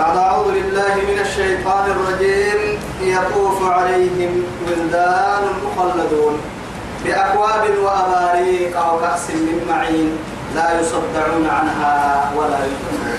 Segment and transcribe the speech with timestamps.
[0.00, 2.60] بعد أعوذ بالله من الشيطان الرجيم
[3.02, 4.32] يطوف عليهم
[4.66, 6.40] ولدان مخلدون
[7.04, 10.18] بأكواب وأباريق أو كأس من معين
[10.54, 11.96] لا يصدعون عنها
[12.36, 13.18] ولا يفتنون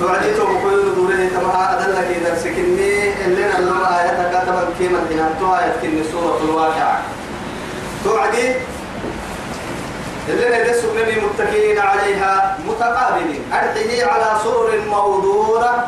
[0.00, 5.72] توعديتو بقول دوره تما أدلك إذا سكني اللي نعلم آية كتبا كيما هنا تو آية
[5.82, 7.00] كني سورة الواقعة.
[8.04, 8.52] توعدي
[10.28, 13.42] اللي ندس مني متكئين عليها متقابلين.
[13.52, 15.86] أرحيه على سرر موضورة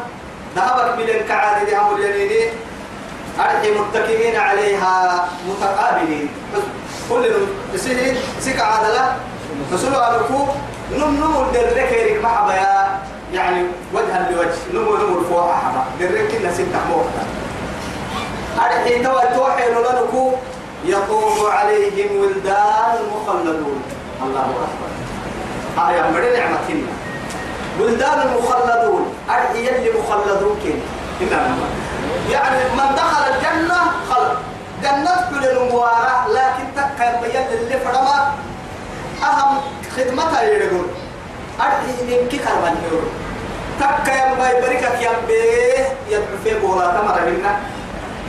[0.56, 2.51] ذهبت من الكعاد لها اليمين.
[3.41, 6.29] أرحي متكئين عليها متقابلين.
[7.10, 7.24] كل
[7.77, 9.16] سنين سك عادلة
[9.73, 10.45] فسلوا أبوكو
[10.93, 12.98] نم نم الدرك محبا يا
[13.32, 13.62] يعني
[13.95, 14.59] وجها لوجه.
[14.74, 15.84] نمو نمو الفوحة حبا.
[16.01, 17.24] درك كنا ستة موحدة.
[18.59, 19.02] أرحي
[19.34, 20.32] توحي لنكو
[20.84, 23.82] يطوف عليهم ولدان مخلدون.
[24.23, 24.91] الله أكبر.
[25.88, 26.93] آية مرة نعمتنا
[27.80, 30.57] ولدان مخلدون أرحي اللي مخلدون
[31.20, 31.57] إنما
[32.30, 34.37] يعني من دخل الجنة خلد
[34.82, 38.32] جنة كل المباراة لكن تكا بيد اللي فرما.
[39.23, 39.59] أهم
[39.96, 40.87] خدمتها يقول
[41.60, 43.05] أرحي من كي كربان يقول
[43.80, 47.59] تكا يا بركة يا بيه يدعو في بولا تمر منا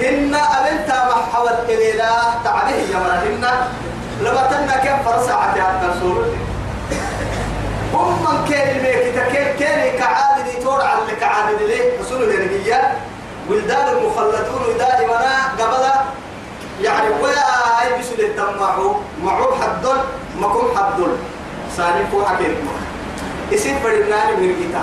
[0.10, 2.10] إن أبنتا محول إلينا
[2.44, 3.68] تعليه يا مرهنا
[4.22, 6.26] لما تنا كيف فرصة عتي حتى رسول
[7.94, 12.74] هم من كان الميك كان كان كعادة تور على كعادة ليه؟ رسول النبي
[13.50, 15.20] ولدان المخلدون دائما
[15.60, 15.86] قبل
[16.82, 17.46] يعني ويا
[17.80, 19.98] هاي بسول التمعو معو حدل
[20.40, 21.18] مكم حدل.
[22.12, 22.68] فو حكيم.
[23.54, 24.82] اسم فريناني من جيتا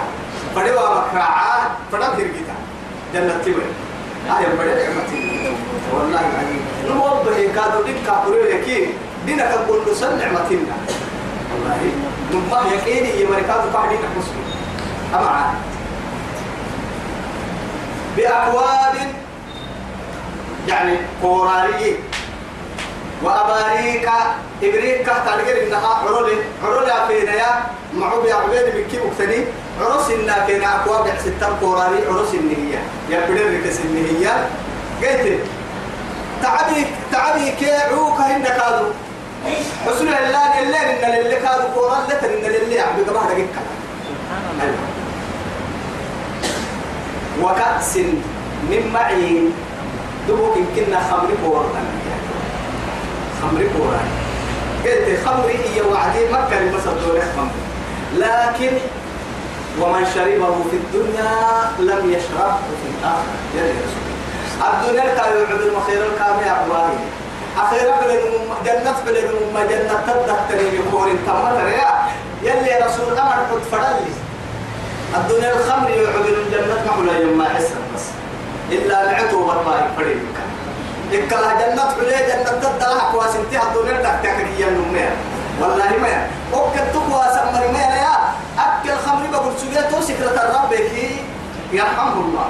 [0.55, 2.55] فريوا مكراعا فرد هرجيتا
[3.15, 3.73] جنة تبين
[4.29, 5.55] هاي نعمتي
[5.93, 6.65] والله العظيم.
[6.91, 8.89] نموضح كادو ديك كابوري لكي
[9.27, 10.77] دينا كقول له سن نعمتنا
[11.53, 11.81] والله
[12.33, 14.45] نمه يكيني يمركادو قاعدين مسلم.
[15.15, 15.55] أما
[18.17, 18.95] بأكواب
[20.69, 21.97] يعني قرارية
[23.23, 24.09] وأباريك
[24.63, 26.37] إبريك تلقى إنها عرولي.
[26.65, 27.51] عرولي أفينا يا
[27.95, 29.45] معوب يا عبيد بكي مكتني.
[29.81, 34.49] عرس إنها كنا أكواب ستة قراري عرس النهية يا بدر ركس النهية
[35.03, 35.41] قلت
[36.43, 38.87] تعبي تعبي كي عوك هن كادو
[39.87, 43.63] حسن الله اللي إن اللي كادو قرار لتن إن اللي عبي قبها دقيقة
[47.43, 47.97] وكأس
[48.71, 49.53] من معين
[50.29, 51.87] دبوك يمكننا خمر بوران
[53.43, 54.09] خمر بوران
[54.85, 57.51] قلت خمر هي وعدي مكة المسد دون خمر.
[58.17, 58.73] لكن
[59.81, 61.33] ومن شربه في الدنيا
[61.79, 63.39] لم يشربه في الآخرة.
[63.57, 64.05] يا رسول
[64.75, 67.05] الدنيا كان يعبد المخير الكامل أعواني
[67.63, 71.91] أخيرا بلنم جنة بلنم جنة تدخل يقول تمر يا
[72.43, 74.13] يلي رسول أمر قد فرلي
[75.15, 78.05] الدنيا الخمر يعبد الجنة محلا يوم ما حسن بس.
[78.71, 80.23] إلا نعتو برمائي فريد.
[81.13, 83.63] إكلا جنة بلي جنة تدلها كواس انتهى.
[83.63, 85.17] الدنيا تكتك هي النمية
[85.61, 88.17] والله ما وكل تقوى سمر ما يا.
[88.59, 90.73] أكل خمر بقول سجيته سكرة الرب
[91.73, 92.47] يرحمه الله.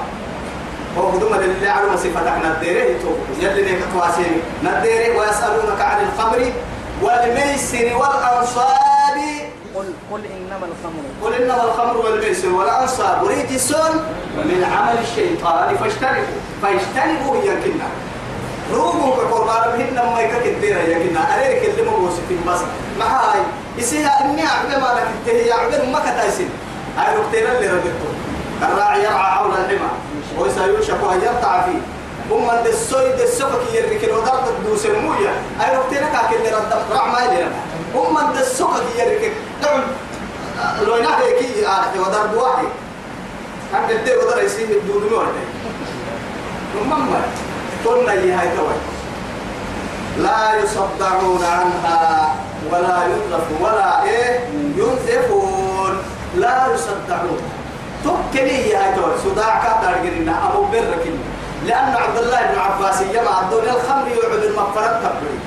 [0.99, 2.85] هو اللي على صفة إحنا الديره
[3.41, 6.53] يلي تواسيني نديره ويسألونك عن الخمر
[7.03, 8.75] والميسر والأنصاب.
[9.75, 11.05] قل قل إنما الخمر.
[11.23, 13.25] قل إنما الخمر والميسر والأنصاب.
[13.25, 13.73] رجس
[14.37, 16.41] من عمل الشيطان فاجتنبوا.
[16.63, 17.89] فاجتنبوا يمكننا
[18.73, 22.61] روبو كقربان بهن ما يكك الديرة يمكننا أريك اللي مو وصفين بس.
[22.99, 23.41] ما هاي.
[23.79, 26.51] يسيها إني أعبد ما لك التهي اعبد ما كتايسين.
[26.99, 28.09] هاي ركتين اللي ردتو
[28.63, 29.91] الراعي يرعى حول الحمى.
[30.39, 31.81] وسيوشك أن يرتع فيه.
[32.31, 35.29] هم من السوي السفك يركن ودرت الدوس الموية.
[35.61, 37.49] أي ركتنا كاكل اللي رد رع ما يلي
[37.95, 39.83] هم من السفك يركن دعم
[40.87, 42.67] لو يناه يكي آه ودرب واحد
[43.75, 45.27] هم الدير ودر يسيب الدود نور
[46.81, 47.23] هم من
[47.85, 48.75] قلنا هاي توي
[50.19, 52.35] لا يصدعون عنها
[52.73, 54.41] ولا يطلق ولا إيه؟
[54.77, 55.99] ينزفون.
[56.37, 57.43] لا يصدعون.
[58.05, 61.05] تكلي يا توي صداع كتر قلنا أبو برك
[61.67, 65.39] لأن عبد الله بن عباس يما الدنيا الخمر يعود المغفرة تبري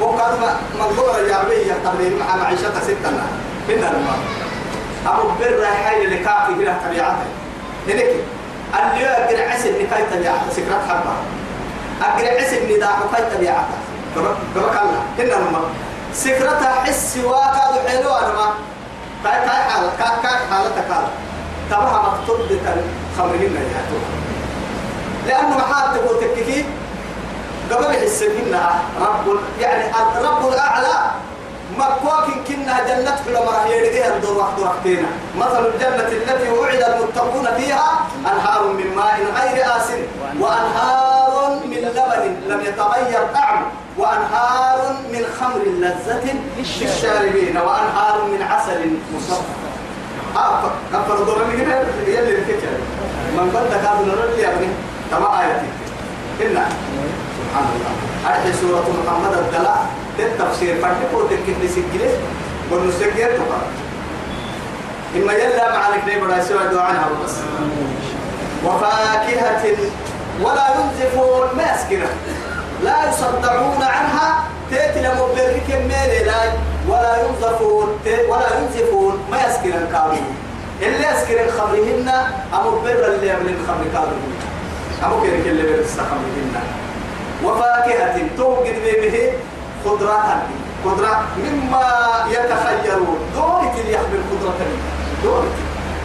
[0.00, 0.38] وقد
[0.78, 3.10] مقدور يا عبي تبري مع معيشة ستة
[3.68, 4.18] من الماء.
[5.06, 7.26] أبو بر حي لكافي هنا طبيعته.
[7.88, 8.14] هناك
[8.74, 11.14] اللي يقرأ عسل نكاي طبيعته سكرات حبة.
[12.02, 13.78] أقرأ عسل نداء كاي طبيعته
[14.54, 15.02] تبارك الله.
[15.18, 15.62] هنا الماء.
[16.14, 18.54] سكرتها حس واكاد حلو أنا ما
[19.24, 20.22] كاي كاي حالة كاي
[20.88, 21.25] كاي
[21.70, 22.38] تبعها مقتول
[23.18, 24.10] خمرهن يا توها
[25.26, 26.64] لأنه محال تقول تككي
[27.72, 28.56] قبل السنين
[29.00, 30.96] رب يعني الرب الأعلى.
[31.78, 35.08] مكوك كنا جنة حلما يرجع الدور واحد وقتنا
[35.38, 40.00] مثل الجنة التي وعد المتقون فيها أنهار من ماء غير آسن
[40.40, 43.66] وأنهار من لبن لم يتغير طعمه
[43.98, 49.75] وأنهار من خمر لذة للشاربين وأنهار من عسل مصفى.
[50.36, 52.78] آه كفر دور من هنا يلي الكتاب
[53.36, 53.50] من
[53.82, 54.68] كاد نرد يا ابني
[55.10, 55.66] تما آياتي
[56.40, 56.64] إلا.
[57.38, 57.92] سبحان الله.
[58.24, 59.86] هذه سورة محمد الدلاء.
[60.18, 62.10] التفسير فرق قوتك كيف نسجله
[62.72, 63.60] ونسجل تقرأ
[65.16, 67.34] إما يلا معك نبرا سوى دعاء بس.
[68.64, 69.64] وفاكهة
[70.42, 71.76] ولا ينزفون ما
[72.84, 74.44] لا يصدعون عنها.
[74.70, 76.52] تأتي لمبرك ميلي لا
[76.88, 77.88] ولا ينزفون
[78.28, 80.24] ولا ينزفون ما يسكن الكامل
[80.82, 82.08] اللي يسكن خمرهن
[82.54, 84.16] أمو بر اللي يمن الخمر كامل
[85.04, 86.54] أمو كيرك اللي بر خمرهن.
[87.44, 89.32] وفاكهة توجد به
[89.84, 90.42] خضرة
[90.84, 91.86] خضرة مما
[92.30, 93.18] يتخيرون.
[93.34, 94.66] دورة اللي يحمل خضرة
[95.24, 95.50] دورة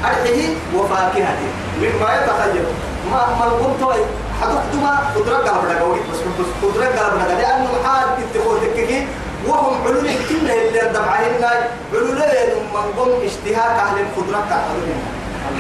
[0.06, 1.38] أرحيه وفاكهة
[1.82, 2.76] مما يتخيرون.
[3.12, 4.06] ما ما قلت
[4.42, 6.20] حدثتما خضرة قلب لقوي بس
[6.62, 9.08] خضرة لقوي لأنه حال اتخوتك كي
[9.48, 11.44] وهم علول كنا اللي دمعهن
[11.94, 12.22] علول
[12.74, 15.00] من قم اشتهاك أهل الخضرة كأهلهم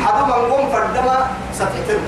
[0.05, 1.99] حدا من قم فردما ستحتر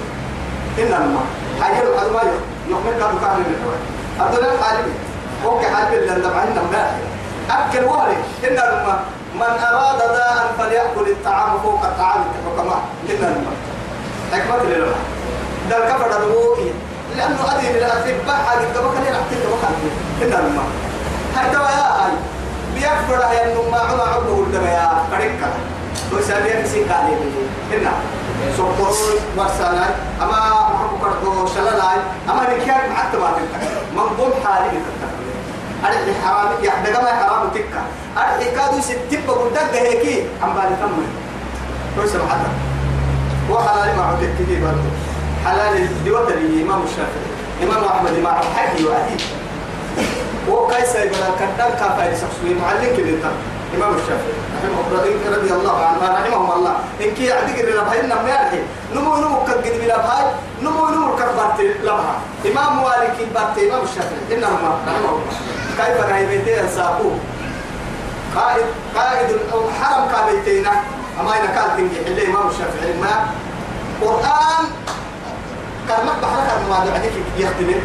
[0.79, 1.21] إنما
[1.61, 2.21] حدا ما
[2.69, 3.79] يحمل كانوا كانوا من الحوار
[4.19, 4.91] هذول الحالي
[5.45, 6.91] وك حالي اللي دمعهن ما
[7.49, 8.99] أكل واري إنما
[9.35, 12.23] من أراد داء فليأكل الطعام فوق الطعام
[12.57, 12.75] كما
[13.09, 13.51] إنما
[14.33, 14.95] حكمة لله.
[15.69, 16.71] ده الكفر الروحي.
[17.17, 19.73] لأنه أدي للأطباء حاجة كما كان يلعب كما كان
[20.21, 20.63] إنما
[21.37, 22.11] حتى يا هاي
[22.75, 25.49] بيكبر هاي إنه ما عما عبده الدم يا كريكا
[26.13, 27.15] ويسالي كسي كالي
[27.71, 27.91] هنا
[28.57, 28.93] سوكور
[29.37, 29.89] ورسالاي
[30.21, 30.39] أما
[30.73, 31.47] محبو كردو
[32.29, 35.13] أما نكيان حتى ما تلك من قوم حالي بكتك
[35.85, 37.81] أرحي حرام يحدى ما حرام تكا.
[38.17, 41.07] أرحي كادو ستيب قدك هيكي عم بالي كمل
[41.95, 42.49] كويس حتى
[43.49, 44.89] وحلال ما عدت كذي برضه
[45.45, 47.33] حلال دوت الإمام الشافعي.
[47.63, 49.23] إمام أحمد ما حكي وأدي
[50.49, 53.31] وكيس يقول كذا كافر سخسوي معلم كده
[53.77, 54.37] إمام الشافعي.
[54.63, 56.75] رحمه رضي الله عنه رحمهم الله.
[57.01, 58.61] إن كي يعدي كده لبهاي نم يرحي
[58.95, 60.25] نمو نمو كجد بلا بهاي
[60.61, 64.23] نمو نمو كبرت لبها إمام مالك بارت إمام الشافعي.
[64.31, 65.19] إنهم رحمه الله.
[65.77, 67.09] كيف غيبتي أنسابو
[68.35, 68.65] قائد
[68.95, 69.29] قائد
[69.81, 70.73] حرم كابيتينا
[71.19, 73.25] أما إن كان تنجح اللي إمام الشافعي ما.
[74.01, 74.63] قرآن
[75.87, 77.81] كرمك بحركة ما دعك يختمن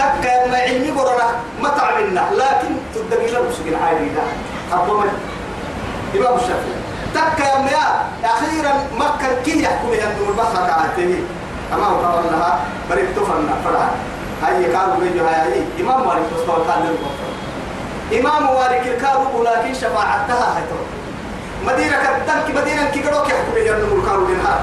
[0.00, 1.28] تكا ما علمي برنا
[1.62, 4.24] ما تعملنا لكن تدقي له مسكين عادي لا
[4.76, 5.04] أبوما
[6.16, 6.80] إمام الشافعي.
[7.14, 7.44] تكا
[7.74, 7.84] يا
[8.24, 11.22] أخيرا مكة كي يحكم يندم البحر كعاته
[11.72, 12.60] أما هو قال لها
[12.90, 13.88] بريد تفرنا فرعا
[14.42, 17.28] هاي كانوا بيجوا هاي إمام مالك مستوى كان للبحر
[18.20, 20.80] إمام مالك الكارو لكن شفاعتها هتو.
[21.66, 24.60] مدينة كدنك مدينة كي قالوا كي يحكم يندم الكارو لنها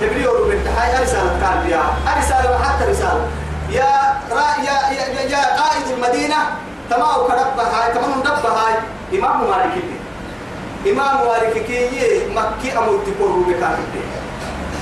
[0.00, 1.82] تبريو من هاي رسالة كان بيا
[2.18, 3.26] رسالة حتى رسالة.
[3.70, 6.36] يا يا يا يا, قائد المدينة
[6.90, 8.74] تمام كرب هاي تمام رب هاي
[9.18, 9.84] إمام مالك
[10.86, 11.88] إمام مالك كي
[12.34, 13.82] مكي أمو تقول بكافر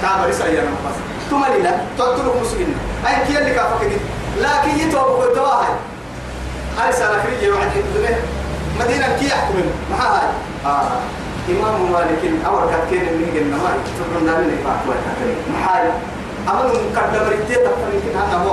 [0.03, 0.97] كافر رسالة يا نفس
[1.31, 2.77] ثم لا تطلق مسلمين.
[3.07, 3.99] أي كي اللي كافر كده
[4.41, 5.75] لكن يتوب بالدواهي
[6.79, 8.19] هاي رسالة كريجة واحد الدنيا
[8.81, 9.55] مدينة كي يحكم
[9.91, 10.29] ما هاي؟
[10.67, 10.89] آه.
[11.51, 15.91] إمام مالك أول كاتكين اللي قلنا ما تقولنا من إفاق وكاتكين محال
[16.49, 18.51] أمر مقدم ريتي تفر يمكن أنا مو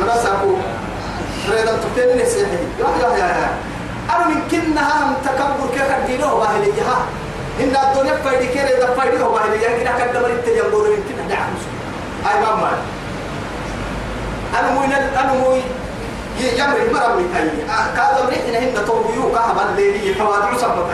[0.00, 0.58] قاعد أنا سأقول
[1.50, 2.62] ريدا تبتني سيحي.
[2.80, 3.50] يا يا يا يا.
[4.16, 6.98] أنا من كنا هم تكبر كذا دينه باهل جها
[7.60, 11.50] إن الدنيا فايدة كذا إذا فايدة هو باهل جها كنا قدم ريتي جنبور يمكن نعم
[12.28, 12.70] أي ما ما
[14.60, 15.56] أنا مو أنا مو
[16.40, 17.50] يجمر مرة من هاي.
[17.96, 20.84] كذا مريحنا هنا توبيو كهبا الليلي حوادث عصبة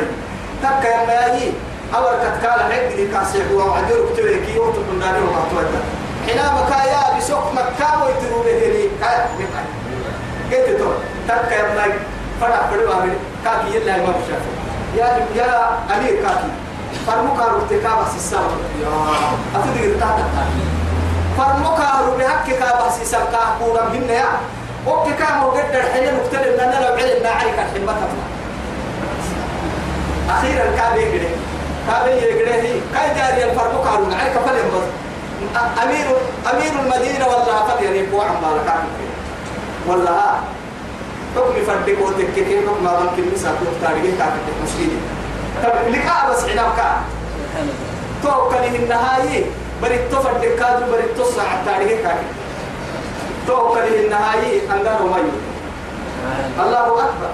[0.62, 1.50] تكا يا ماهي
[1.94, 5.80] أول كتكال حق دي كاسيح وعدير كتير كي يوتو كنداري وقتوتا
[6.26, 9.28] حنا مكايا بسوق مكة ويترو بهري مكايا
[10.52, 10.90] قلت تو
[11.28, 11.92] تكا يا ماي
[12.40, 13.12] فرع فرع عامل
[13.44, 14.52] كاكي يلا ما بشافه
[14.96, 16.50] يا يا أمير كاكي
[17.06, 18.50] فرمو كارو تكابا سيسام
[18.82, 18.88] يا
[19.58, 20.24] أتدري تاتا
[21.38, 24.24] فرمو كارو بحق كابا سيسام كاكورا من يا.
[24.86, 27.94] وكي كامو قد الحين مختلف لنا لو علمنا عليك تطلع.
[30.30, 31.28] أخيرا كابي كده
[31.88, 34.86] كابي يقره كاي داري الفرق كارون عليك فلم بس
[35.82, 36.06] أمير
[36.52, 38.74] أمير المدينة والله فل يعني بوع مالك
[39.86, 40.40] والله ها
[41.36, 44.90] تقني فردك وتككين ما ممكن نسا تختاري كاكت مسجد.
[45.62, 47.00] طب لك بس عناب كا
[48.22, 49.44] توكل النهاية
[49.82, 52.30] بريت تفردك كادو بريت تصنع التاريخ كاكت
[53.46, 55.18] توكل النهاية أنغار ما
[56.64, 57.30] الله أكبر.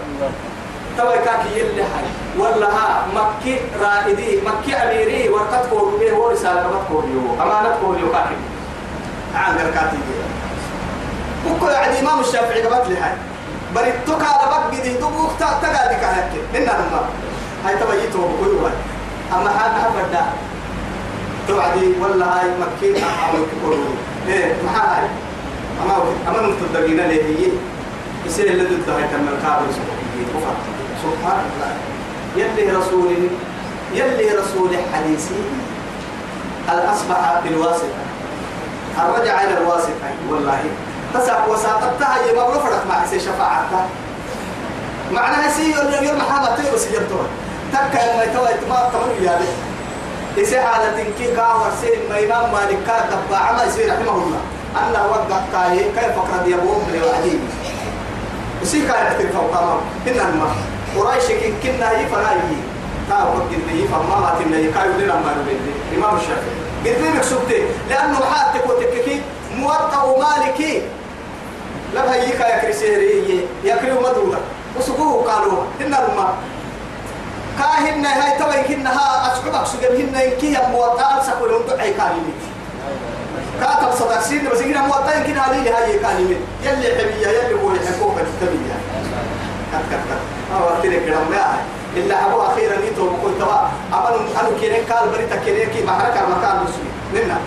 [0.99, 2.07] توي كاكي يلي حي.
[2.39, 2.69] ولا
[3.15, 7.21] مكي رائدي مكي أميري ورقت كوريو هو رسالة مت كوريو.
[7.43, 8.37] أمانة كوريو كاكي.
[9.35, 9.97] عن كاتي
[11.47, 13.13] وكل يعني إمام الشافعي قبل لي هاي
[13.75, 17.05] بريتوك على بق دي دوبوك تقعد كهك إننا ما.
[17.65, 18.75] هاي تبيتوا بقول واحد
[19.33, 20.25] أما هذا هبدا
[21.49, 23.85] توعدي ولا هاي مكي أو كوريو.
[24.29, 25.09] إيه ما هاي.
[25.83, 25.95] أما
[26.29, 27.49] أما نتدقين ليه
[28.27, 29.67] يصير اللي ضد هاي تم الكابل
[31.03, 31.75] سبحان الله.
[32.37, 33.29] يلي رسول
[33.95, 35.43] يلي رسول حديثي.
[36.69, 38.03] الأصبح بالواسطة
[38.99, 40.61] الرجع إلى الواسطة؟ والله.
[41.15, 43.87] تسع وساطتها هي مبلغ فرق مع سي شفاعتها.
[45.13, 47.27] معناها سي يوم يوم محامة تيرو سيجرتوها
[47.73, 49.49] تكا ما يتوى اتمام تمر يا بي
[50.43, 54.41] إسي حالة كي كاور سي ما إمام مالك كان دبا عما يصير رحمه الله.
[54.73, 57.41] أنه وقع كاي كيف فقرد يبوم بالوعدين
[58.63, 60.57] إسي كاي نتر فوقامه إنه الماء
[60.97, 62.05] قريش كن كنا هي
[63.09, 66.57] كاو قد هي فما ما تنا هي كاي ودنا ما نبدي إمام الشافعي.
[66.85, 69.21] قلت لي مكسوبتي لأنه حاتك وتككي.
[69.57, 70.83] موطأ مالكي
[71.95, 74.39] لا هي كاي كريسيري يكريو مدولا
[74.79, 75.63] وسقوه قالوا.
[75.81, 76.35] إن الماء
[77.59, 81.19] كاهن هاي توي كنها أصحابك سجلهن إنكي موطأ.
[81.19, 82.35] ألسك ولون دعي كاريمي
[83.61, 85.13] كاتب صدق سين بس كنا موطأ.
[85.17, 88.77] يمكن هذه هاي كاريمي يلي حبية يلي هو يحكوك التبية
[89.73, 91.57] كت كت كت ما وقتلك لما
[91.97, 93.09] إلا أبو أخيرا نيتو
[93.41, 93.61] توا.
[93.93, 96.93] أمن أنا كيرين قال بريتا كيرين كي محرك المكان مسلم.
[97.15, 97.39] لنا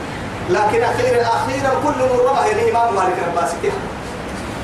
[0.49, 3.71] لكن أخيرا أخيرا كل من ربه الإمام مالك الباسكي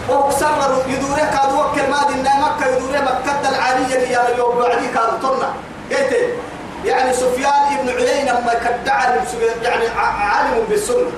[0.10, 5.18] وكسر يدوره كادو وكل ما دين مكة يدوره مكة العالية اللي يا يوم بعدي كادو
[5.24, 5.50] طنا
[5.92, 6.14] قلت
[6.86, 9.16] يعني سفيان ابن عيينة ما كدع
[9.64, 11.12] يعني عالم بالسنة.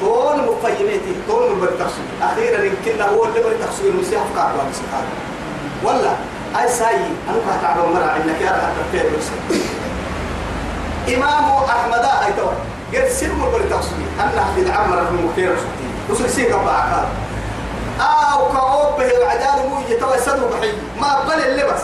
[0.00, 4.50] طول مفيمتي طول من برتخسو أخيرا يمكن هو اللي برتخسو المسيح فقع
[5.84, 6.12] ولا
[6.60, 6.96] أي ساي
[7.28, 9.06] أنا كنت أعلم مرة إنك يا رح تفيد
[11.16, 12.48] إمام أحمد أي تو
[12.94, 14.06] قد سير مقول تقصدي.
[14.20, 17.06] أنا حديد عمر في مكتير سبتي وصل سيك بعكار
[18.00, 20.72] أو كأوب به وعدال مو يتوى سدو بحي.
[21.00, 21.82] ما بل اللبس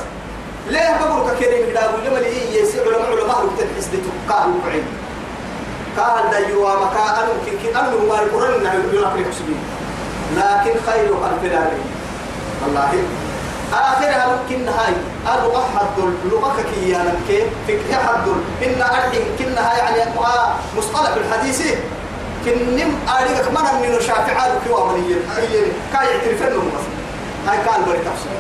[0.68, 4.84] ليه بقول كريم أقول لما لي يسي علماء علماء وتنحس دي تقال وعين
[5.98, 9.26] قال دا يوا مكا أنا ممكن كي أنا ما القرآن يقول لك
[10.36, 11.70] لكن خير الفلان
[12.62, 12.92] والله
[13.72, 14.94] آخرها ممكن هاي
[15.34, 16.02] ألغة حد
[16.32, 16.96] لغة كي
[17.28, 18.26] كيف فكرة حد.
[18.66, 20.10] إن أرحم كنا يعني
[20.78, 21.74] مصطلح الحديث.
[22.44, 25.48] كنم أريك من من شافعات كي وامنية أي
[25.92, 26.70] كاي يعترف لهم
[27.48, 27.98] هاي قال بري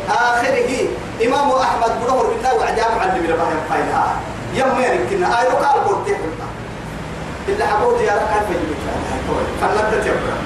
[0.08, 0.88] آخره
[1.26, 4.14] إمام أحمد بدور بالله وعجام علم إلى بحر قايلها
[4.54, 6.16] يوم يمكن آي قال قلت
[7.48, 8.76] إلا حبوت يا رب كيف يجيب
[9.60, 10.36] فلنت تبقى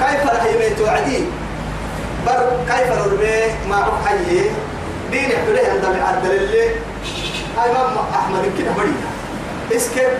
[0.00, 1.24] كيف رح يميت وعدي
[2.26, 4.50] بر كيف نربي ما عق حيه
[5.10, 6.68] دين يحدله عند عدل اللي؟
[7.58, 9.10] هاي ما أحمد كده بدينا
[9.76, 10.12] اسكت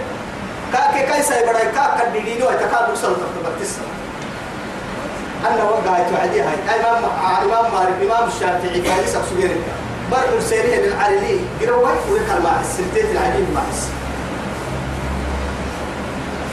[0.73, 3.75] كاك كاي ساي بداي كاك كدينو اتكاد وصل تبتس
[5.47, 6.55] أنا وقعت وعدي هاي.
[6.81, 7.05] إمام
[7.43, 9.57] إمام مالك إمام الشافعي كان يسق سجير
[10.11, 14.00] بر السيريه للعلي قروا ويكل مع السنتين العليم مع السنتين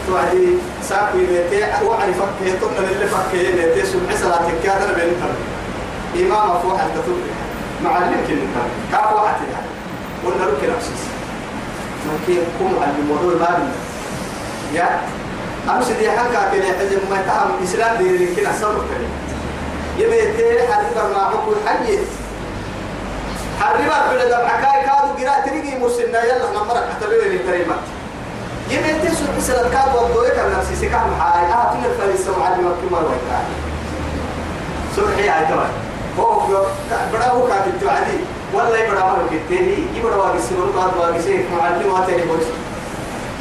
[0.07, 0.47] توعدي
[0.89, 5.37] ساكوي بيتي وعري فكه تقول اللي فكه بيتي سمع صلاة كادر بين كرم
[6.25, 7.17] إمام أفوح التطور
[7.83, 9.67] معلم كن كرم كاف واحد يعني.
[10.25, 11.03] قلنا كنا بسيس
[12.07, 13.71] ممكن كم علم وضوء بابنا
[14.73, 14.99] يا
[15.69, 19.07] أمس دي حكا كده حزم ما تهم إسلام دي كنا صبر كده.
[20.05, 21.97] يبيتي حرب ما حكوا حي
[23.61, 23.79] حرب
[24.13, 27.79] بلد عكاي كادو قراءة تريجي مسنا يلا نمرك حتى بيني الكريمات
[28.69, 31.45] يمين تسوق مثل الكاب والضوء كان نفسي سكان محاي.
[31.45, 33.39] آه تنا الفريسة وعلم كما رويتا
[34.95, 35.71] سرحي تمام
[36.19, 36.41] هو
[37.13, 38.17] بڑا هو كان الجوعدي
[38.53, 42.45] ولا يبڑا ما لو كتيني يبڑا واقع سيرون قاد واقع سير معلم واتني بوش.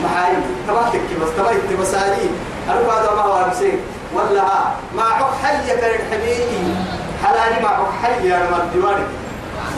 [0.05, 0.33] محاي.
[0.69, 1.31] تبعتك بس.
[1.37, 1.95] تبعت بس.
[1.95, 2.29] هذه.
[2.69, 3.79] أنا بعد ما واقع سير
[4.15, 4.45] ولا
[4.97, 6.75] ما عق حي كان الحبيبي
[7.25, 9.05] حلالي ما عق حي أنا ما الديواني.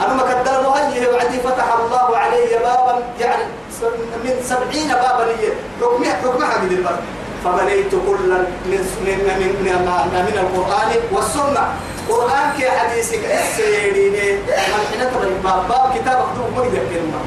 [0.00, 3.44] أنا ما كدر مهيه وعدي فتح الله علي بابا يعني
[4.24, 5.52] من سبعين بابا لي.
[5.80, 6.98] حكم حكم حمد البر.
[7.44, 8.30] فبنيت كل
[8.70, 11.64] من من من من, من القرآن والسنة.
[12.08, 14.38] قرآن كي حديثك السيرين.
[14.46, 17.20] من حين تبني باب باب كتاب أخذوه ما كلمة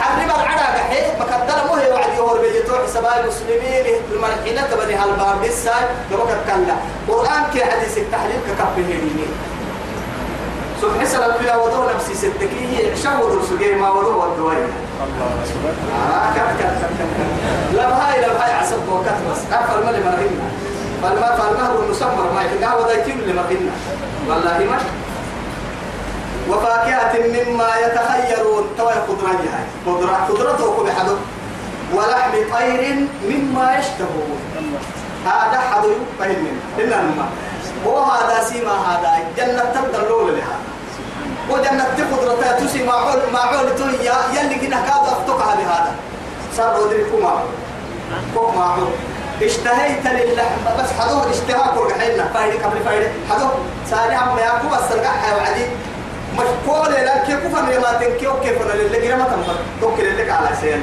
[0.00, 5.84] حرب العدا كحي مكدر مو هي وعد يهور بيتو حساب المسلمين الملحين تبني هالباب بالساي
[6.12, 6.76] لو كلا.
[7.08, 9.26] قرآن كي حديث التحليل ككبه هيني
[10.80, 12.32] سبحان سلام بلا وضوء نفسي
[12.92, 18.52] عشان وضوء سجيه ما وضوء والدواء آه كم كم كم كم لا هاي لا هاي
[18.52, 19.38] عصب وقت بس.
[19.52, 20.46] أفر ما اللي مرهنا
[21.02, 23.72] فالما فالما هو المسمر ما وذا يتم اللي مرهنا
[24.28, 24.78] والله ما.
[26.48, 28.64] وفاكهة مما يتخيرون.
[28.78, 31.16] توا قدرة هاي قدرة قدرته كل حدو
[31.94, 34.40] ولحم طير مما يشتهون.
[35.26, 36.46] هذا حدو فهم
[36.78, 37.28] إلا ما
[37.84, 39.10] وهذا سيما هذا.
[39.36, 40.56] جنة تبدأ الأولى لها.
[41.52, 41.84] وجنة
[42.16, 45.94] قدرتها تسي معول معول تويا يلي كنا كاد أفتقها بهذا
[46.56, 47.48] صار ودريكم معول
[48.34, 48.88] كوك معول
[49.42, 50.64] اشتهيت للحم.
[50.78, 53.50] بس حدوه اشتهاك ورقحينا فايدة قبل فايدة؟ حدوه.
[53.90, 55.64] ساري عم ياكو بس القحة وعدي
[56.34, 60.48] مشكول لا كيف كفن ما تنكيو كيف أنا اللي جرى ما تنفر توكل لك على
[60.60, 60.82] سين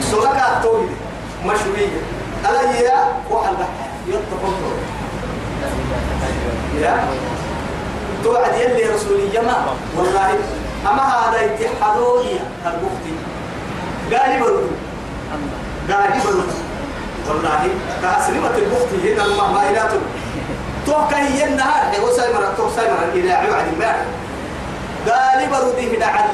[0.00, 0.88] سلك التوحيد
[1.44, 2.00] مشوية
[2.48, 3.54] ألا يا وحل
[4.08, 4.54] يتقون
[6.80, 7.04] يا؟
[8.24, 9.56] توعد يلي رسولي ما
[9.98, 10.30] والله
[10.90, 13.14] أما هذا اتحادوية البختي
[14.12, 14.70] قال برد
[15.90, 16.52] قال برد
[17.28, 17.68] والله
[18.02, 19.90] كأسلمة البختي هنا المهمائلات
[20.86, 23.96] توكا هي النهار هو سايمر توك سايمر إلى عوعد المال
[25.08, 26.28] قال برد هنا على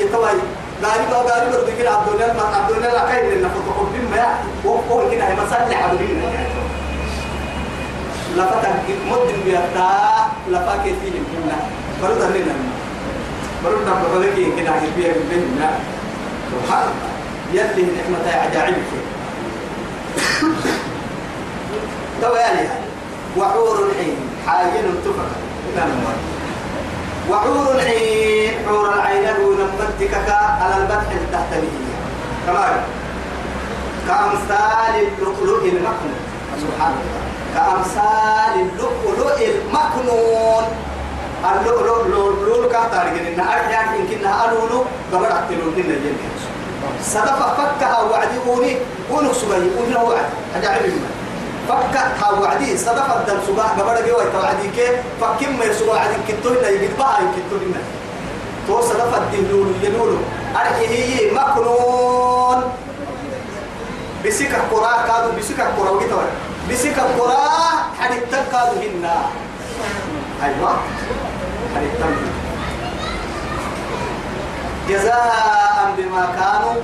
[0.00, 0.40] يتوي
[0.84, 5.10] قال برد قال برد كده عبد الله عبد الله لا كاين لنا فتقول بما وقول
[5.10, 6.32] كده مسألة عبد الله.
[8.36, 9.90] لفتك مد بيتا
[10.48, 11.56] لفاك فيه كنا
[12.02, 12.54] برد لنا
[13.64, 15.70] برد نبغى لك كده هيبيع بيننا
[16.52, 16.88] سبحان
[17.52, 18.76] يلي نعمة عجائب
[22.22, 22.68] تو يعني
[23.36, 25.28] وحور العين حاين تفر
[27.30, 30.14] وحور العين حور العين هو نمتك
[30.60, 31.90] على البدح التحتانية
[32.46, 32.82] كمان
[34.08, 36.20] كأمثال اللؤلؤ المكنون
[36.60, 37.20] سبحان الله
[37.54, 40.64] كأمثال اللؤلؤ المكنون.
[41.50, 46.30] اللؤلؤ لؤلؤ كاتار جننا أرجع يمكنها اللؤلؤ قبل أكتلون لنا جنة
[47.02, 48.76] صدفة فكها وعدي قولي
[49.10, 51.10] قولوا سبعي له وعد أجعل منه.
[51.68, 54.88] فكها وعدي صدفة الدم سبع قبل جوا توعدي كي
[55.20, 57.82] فكم ما يسوع عدي كتوه لا يجد بها يكتوه لنا
[58.66, 60.18] تو صدفة الدم لولو يلولو.
[60.56, 62.58] أرجع هي مكنون.
[64.26, 66.24] بسكة قراء كادو بسكة قراء وكتوه
[66.70, 69.16] بسكة قراء حدث كادو هنا
[70.44, 70.72] أيوة.
[71.74, 72.00] حدث
[74.88, 76.82] جزاء بما كانوا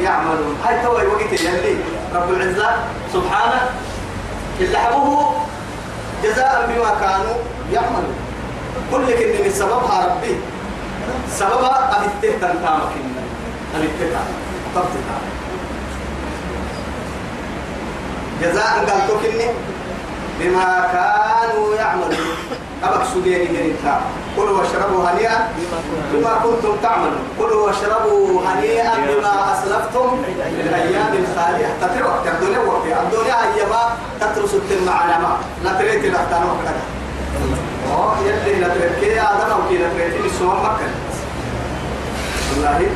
[0.00, 0.56] يعملون.
[0.64, 1.76] هاي تو الوقت اللي
[2.14, 2.70] رب العزة
[3.12, 3.60] سبحانه
[4.60, 4.78] اللي
[6.24, 7.36] جزاء بما كانوا
[7.72, 8.16] يعملون.
[8.90, 10.36] كل كن من سببها ربي.
[11.30, 12.92] سببها أبته تنتامك
[13.74, 14.20] أبته
[14.74, 15.18] تبتها
[18.42, 19.48] جزاء قال توكني
[20.40, 22.36] بما كانوا يعملون.
[22.84, 24.00] أبك سجيني من الكلام
[24.36, 25.48] كلوا واشربوا هنيئا
[26.12, 27.24] بما كنتم تعملون.
[27.38, 32.26] كلوا واشربوا هنيئا بما أسلفتم في الأيام الخالية تتري وقت.
[32.26, 32.58] الدنيا
[33.02, 33.82] الدنيا هي ما
[34.20, 36.74] تترس التم على ما لا تريد الأحتان وقت
[37.92, 39.18] أوه يلي لا تريد.
[39.18, 40.24] آدم أو كي لا تريد.
[40.24, 40.88] السوام مكة
[42.50, 42.90] والله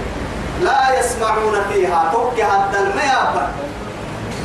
[0.63, 2.11] لا يسمعون فيها.
[2.13, 3.49] توكي هذا الميابا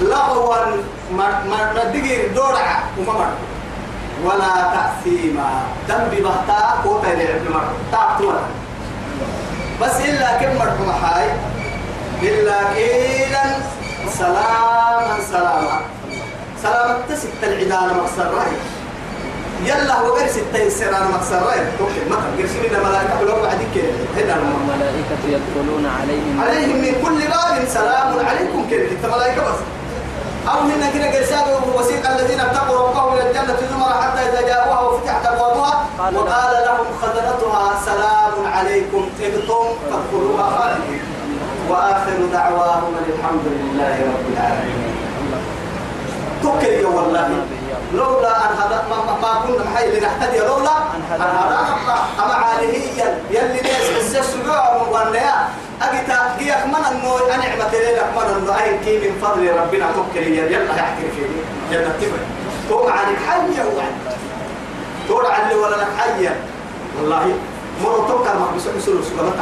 [0.10, 0.56] لغوا
[1.16, 3.28] ما دقير دورع وما
[4.26, 5.50] ولا تأثيما
[5.90, 7.68] دم ببهتا قوتا لعب مر.
[7.92, 8.44] تعطونا
[9.82, 11.28] بس إلا كم مرحوم حاي.
[12.22, 13.46] إلا قيلا
[14.18, 15.78] سلاما سلاما.
[16.64, 18.56] سلاما تسكت العدالة مقصر رأي.
[19.66, 21.60] يلا هو غير ستة سنة مقصر رأي.
[21.80, 23.76] توكل مثلا قرسين إلى ملائكة ولو بعدك
[24.18, 26.42] هنا الملائكة يدخلون عليهم.
[26.42, 29.60] عليهم من كل باب سلام عليكم كده إنت ملائكة بس.
[30.52, 35.26] أو من كنا قرسان وسيق الذين اتقوا ربهم إلى الجنة زمرا حتى إذا جاءوها وفتحت
[35.26, 39.10] أبوابها وقال لهم خزنتها سلام عليكم.
[39.20, 41.04] طبتم فادخلوها خالدين.
[41.70, 44.94] وآخر دعواهم الحمد لله رب العالمين.
[46.44, 47.30] توكل يا والله.
[47.94, 50.40] لولا أن هذا ما, ما, كنا محي لنهتدي.
[50.40, 55.48] لولا أن هدانا الله أما عليه يلي ناس السجوع وانيا.
[55.84, 60.28] أجتا هي من النور أنا عمت لك من النور أي كي من فضل ربنا توكل
[60.28, 61.22] يا يلا يحكي في
[61.72, 62.18] جنة تبع
[62.70, 64.18] توم عنك حيا وعد
[65.08, 66.36] تور علي ولا لك حيا
[67.00, 67.36] والله
[67.84, 69.34] مرة توكل ما بس مسلو سبحانه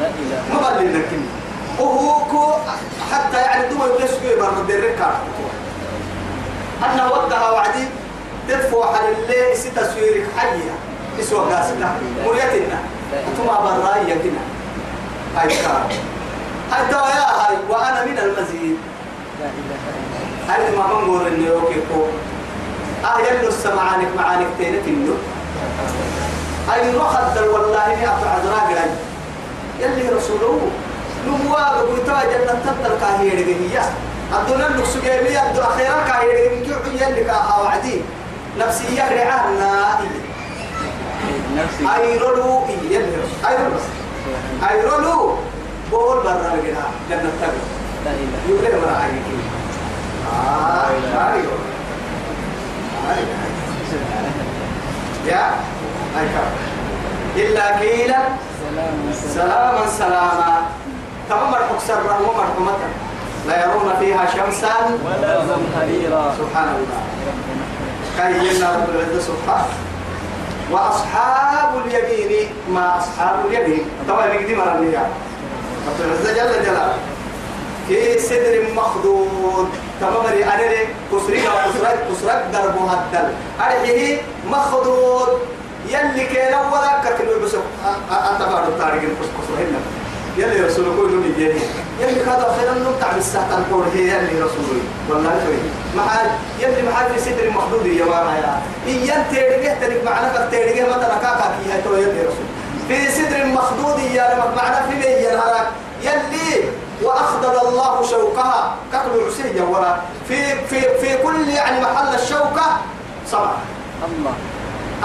[0.00, 0.54] لا إله.
[0.54, 1.08] ما بلي لك
[1.78, 2.56] وهو
[3.12, 5.10] حتى يعني دوما يبلش كي برد الركع
[6.84, 7.84] أنا ودها وعدي
[8.48, 10.70] تدفع على الليل ست تصويرك حية
[11.20, 11.94] اسوى قاسنا
[12.26, 12.78] مريتنا.
[13.36, 14.40] ثم براية كنا
[15.36, 15.86] هاي كار
[16.72, 18.76] هاي توا يا هاي وأنا من المزيد.
[20.48, 22.04] هاي ما بنقول إنه يوكي كو
[23.04, 25.14] آه يلو السمعانك معانك تينك إنه
[26.74, 28.90] أي رخد والله إني عذراء قرأي
[29.80, 30.70] يلي رسوله
[32.24, 32.62] جنة
[33.00, 33.46] كاهير
[36.06, 36.62] كاهير
[37.02, 38.00] يلي كاها وعدي.
[38.58, 39.98] نفسية رعانا
[41.56, 41.96] نفسي.
[41.96, 42.18] أي
[42.90, 43.06] يلي
[43.48, 43.80] أي رولو
[44.70, 45.34] أي رولو؟
[45.92, 47.30] بقول برا لقنا جنة
[48.06, 48.14] إله.
[48.48, 49.20] يقول لي مرا عيني
[50.32, 50.86] آه
[51.34, 51.58] أيوه.
[55.26, 55.44] يا
[56.18, 56.48] أي كم.
[57.36, 58.18] إلا قيلا
[58.70, 58.96] سلام
[59.34, 59.86] سلاما.
[59.98, 60.56] سلاما
[61.30, 62.78] تمام الحكسر رحمه مرحمة
[63.48, 67.02] لا يرون فيها شمسا ولا زمهريرا سبحان الله.
[68.16, 69.89] كينا رب العزة سبحانه.
[70.70, 73.84] وأصحاب اليمين ما أصحاب اليمين.
[74.08, 74.26] طبعا
[74.60, 75.06] على النية
[75.88, 76.96] رب العزة جل جلاله.
[77.88, 79.68] في سدر مخدود
[80.00, 85.28] تمام ري أنا كسرين أو كسرات كسرات دربها الدل أرحيه مخدود
[85.88, 87.54] يلي كان ولا كتلو بس
[88.10, 89.74] أتبع الطارق الكسرين
[90.36, 91.44] يلي رسولك يقول لي
[92.00, 95.58] يلي كذا خير النوم تعب الساعة تنقول هي يلي رسولي والله خير
[95.96, 96.26] محل
[96.60, 98.62] يلي محل في سدر مخدود يا ماما يا.
[98.86, 102.46] إيان تيرجه تلك معنا فتيرجه ما تركاك هي تو يلي رسول.
[102.88, 105.66] في سدر مخدود يا لما معنا في مية الهراك
[106.02, 106.64] يلي
[107.02, 108.74] واخضر الله شوكها.
[108.92, 112.66] كقل عسية ورا في في في كل يعني محل الشوكة
[113.26, 113.50] صبع
[114.06, 114.34] الله.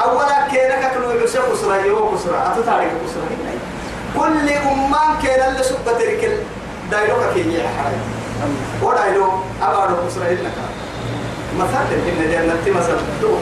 [0.03, 3.51] أولا كينا كقل عسية كسرة يو كسرة اتتارك كسرة هنا
[4.17, 6.39] كل أمان كينا اللي سبت ترك
[6.91, 7.69] دايلوكا كي الله
[8.84, 9.28] ودايلو
[9.62, 10.51] أبارو كسرة هنا
[11.60, 13.39] مثلا إن جنة مثلا دوك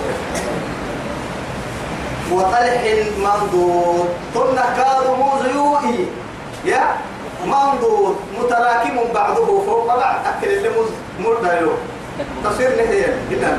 [2.32, 2.84] وطلح
[3.18, 4.10] منضود.
[4.36, 6.08] قلنا كادوا موزيوئي
[6.66, 6.84] يا؟
[7.46, 8.16] منضود.
[8.40, 10.00] متراكم بعضه فوق بعض.
[10.00, 11.70] أكل اللي مز مردايو
[12.44, 13.58] تصير هي هنا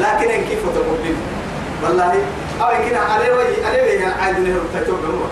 [0.00, 1.16] لكن إن كيف تقول
[1.82, 2.14] والله
[2.60, 3.32] أو كنا عليه
[3.66, 5.26] عليه وجه عايز نهر تجوب هو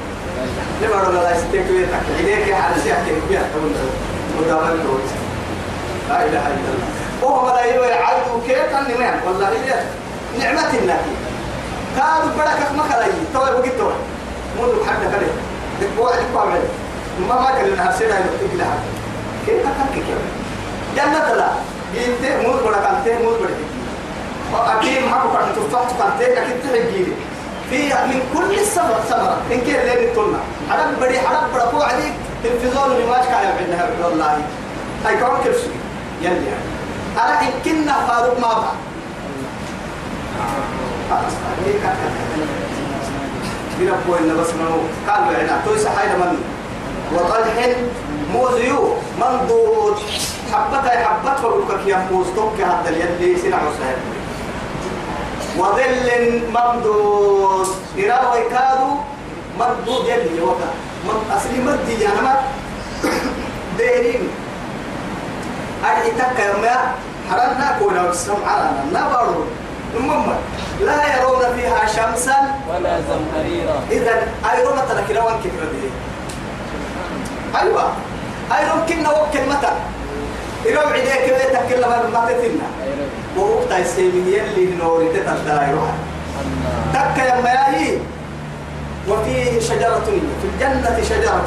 [0.82, 1.66] لما رضا لا يتك
[2.20, 2.74] إليك على
[3.28, 3.72] بيها تقول
[4.38, 5.08] مدامن دوت
[6.08, 6.88] لا إله إلا الله.
[7.22, 9.84] وهو لا يوي عايدو كيف كان نمان والله إيه
[10.38, 10.98] نعمة الله
[11.96, 13.92] كادوا بركة ما كلاي توي وقت توي
[14.58, 15.32] منذ حد كله
[15.80, 16.60] دكوا دكوا عمل
[17.28, 18.74] ما ما كان لنا سيدا يكتب لها
[19.46, 20.04] كيف كان كيف
[20.96, 21.48] جنة لا
[21.94, 23.66] جيت مود بركة أنت مود بركة
[24.52, 27.12] وأكيد ما بكرة تفاح تفاح أكيد تحجيلي
[27.70, 30.38] في من كل السمرة سمرة إن كان لين التلنا
[30.70, 32.12] حرب بدي حرب بركوا عليك.
[32.44, 34.38] تلفزيون اللي ماش كايا عندها والله.
[35.06, 35.70] هاي كمان كرسي
[36.22, 36.64] يلي يعني
[37.16, 38.72] أنا إن كنا فاروق ما بقى
[43.80, 44.80] يربوا إن بس منو.
[45.08, 46.42] قالوا يعني تويس حاجة من
[47.14, 47.68] وطلح
[48.32, 49.96] موزيو منضود
[50.52, 53.96] حبتها حبت فبكك يا موز توك هذا اليد سنع وسهل
[55.58, 57.68] وظل ممدود.
[57.98, 58.90] إراوي كادو
[59.60, 60.70] ممدود يلي وكا.
[61.04, 62.34] من أصلي مدي يعني ما
[63.78, 64.28] ديرين.
[65.84, 66.76] أرحي تكا يما
[67.30, 69.44] حرنا كونا والسمع على نبرو
[69.96, 70.34] المهم
[70.80, 72.36] لا يرون فيها شمسا
[72.70, 73.80] ولا زمهريرا.
[73.90, 75.88] إذا أيرون ترك لوان كفر دي
[77.58, 77.92] أيوة.
[78.58, 79.72] أيرون كنا وكل متى؟
[80.66, 82.66] إيرون عديك بيتك كلا ما تتنا
[83.38, 85.06] ووقت السيمين يلي نوري
[85.70, 85.90] يروح
[87.18, 87.98] يا مياهي
[89.08, 90.02] وفيه شجرة
[90.42, 91.44] في الجنة شجرة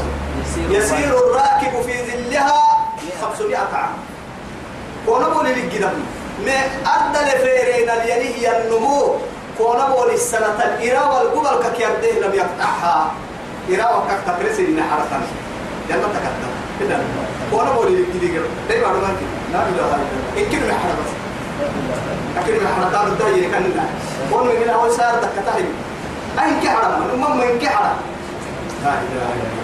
[0.69, 2.63] يسير الراكب في ظلها
[3.22, 3.93] 500 عام
[5.08, 5.93] ونبو للجدم
[6.46, 9.15] ما أدى لفيرين اليلي النمو
[9.60, 13.12] ونبو للسنة الإرا والقبل كيرده لم يقطعها
[13.69, 15.22] إرا وكك تقرس إن حرقا
[15.89, 16.98] جنة تكتب كده
[17.54, 19.15] ونبو للجدم ليه معلومات
[19.54, 19.98] لا إله إلا الله
[20.38, 21.22] إن كل محرق بس
[22.37, 23.85] لكن من حرقات الدنيا كان لنا.
[24.31, 25.65] ونو من أول سار دكتاهي
[26.41, 27.97] أين كحرم من أمم من كحرم
[28.83, 29.63] لا إله إلا الله.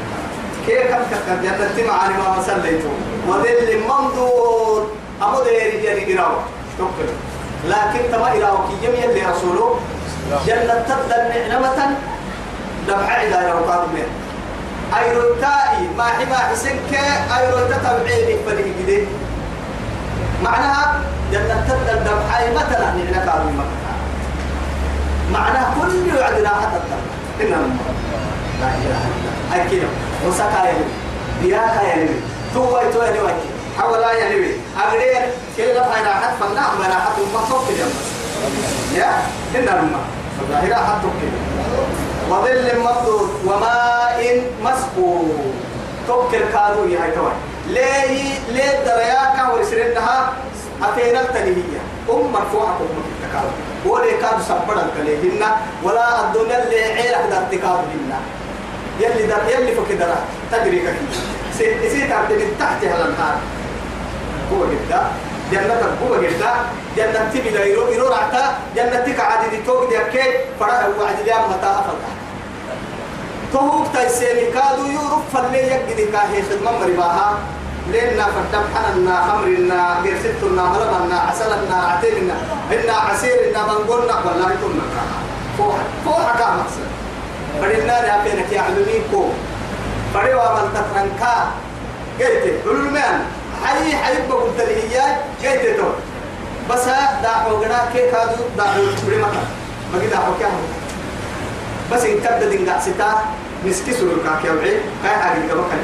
[0.67, 2.89] كيف كم كم جنة معاني ما مسليتو
[3.27, 4.91] وذل منظور.
[5.21, 6.31] أبو ديري يعني إراو
[6.77, 7.09] توكل
[7.67, 9.79] لكن تما إراو كي يم يلي رسوله.
[10.47, 11.97] جنة تبدل نعمة
[12.87, 14.07] دفع إلى يوقات من
[14.97, 16.93] أيروتائي ما حما حسنك
[17.37, 19.07] أيروتا تبعيني فلك جديد
[20.43, 23.79] معناها جنة تبدل دفع مثلا نعنا كارو مكة؟
[25.33, 27.03] معناها كل يعدنا حتى الدم
[27.41, 27.77] إنما
[28.61, 29.71] لا إله إلا الله.
[29.71, 29.87] كده.
[30.27, 30.85] وسكا يلي.
[31.41, 32.09] بياكا يلي.
[32.53, 33.49] توي توي يلي وكي.
[33.77, 35.21] حولا يلي أغرير
[35.57, 37.87] كده فاينا حد فنا ما حد ما صوت كده.
[38.95, 39.11] يا؟
[39.55, 39.99] إنما
[40.49, 41.39] ظاهرة حد كده.
[42.29, 45.53] وظل ممدود وماء مسكوب.
[46.07, 47.31] توكل كادو يا توي
[47.69, 50.33] ليه ليه درياكا ورسرنها
[50.83, 53.49] أتينا التنهية أم مرفوعة أم التكاو
[53.85, 55.43] ولا كاد سبرا كليهن
[55.83, 58.19] ولا الدنيا اللي عيلك در تكاو لنا
[58.99, 60.19] يلي در يلي فكدرا
[60.51, 60.97] تدري كيف؟
[61.91, 63.37] سيت عبد من تحت على النهار.
[64.51, 65.01] هو جدا.
[65.51, 66.51] جنة هو جدا.
[66.97, 68.43] جنة تبي لا يرو يرو رعتا.
[68.75, 70.33] جنة تك عادي دي توك دي أكيد.
[70.59, 72.11] فرا وعد لي أم متى أفضل.
[73.53, 77.37] توك تيسيني كادو يورف فلي يجدي كاهي خدمة مريباها.
[77.93, 82.35] لنا فدم حننا خمرنا قرستنا ملبنا عسلنا عتيلنا
[82.71, 84.85] إنا عسيرنا بنقولنا والله كنا
[85.57, 85.75] فوح
[86.05, 86.87] فوح كام مقصد.
[87.61, 89.23] بدنا يا بينك يا علميكو
[90.15, 91.33] بدوا من تفرنكا
[92.19, 93.17] قلت علمان
[93.63, 95.89] حي حي بقول تلهيات قلت تو.
[96.69, 96.85] بس
[97.23, 98.65] دا حوغنا كي كادو دا
[99.07, 99.43] بريمتا
[99.93, 100.49] بقي دا حوكيا
[101.91, 103.09] بس إن كبد دينغا ستا
[103.65, 104.73] مسكي سرور كاكيا وعي.
[105.03, 105.77] كاي حاجة كبكا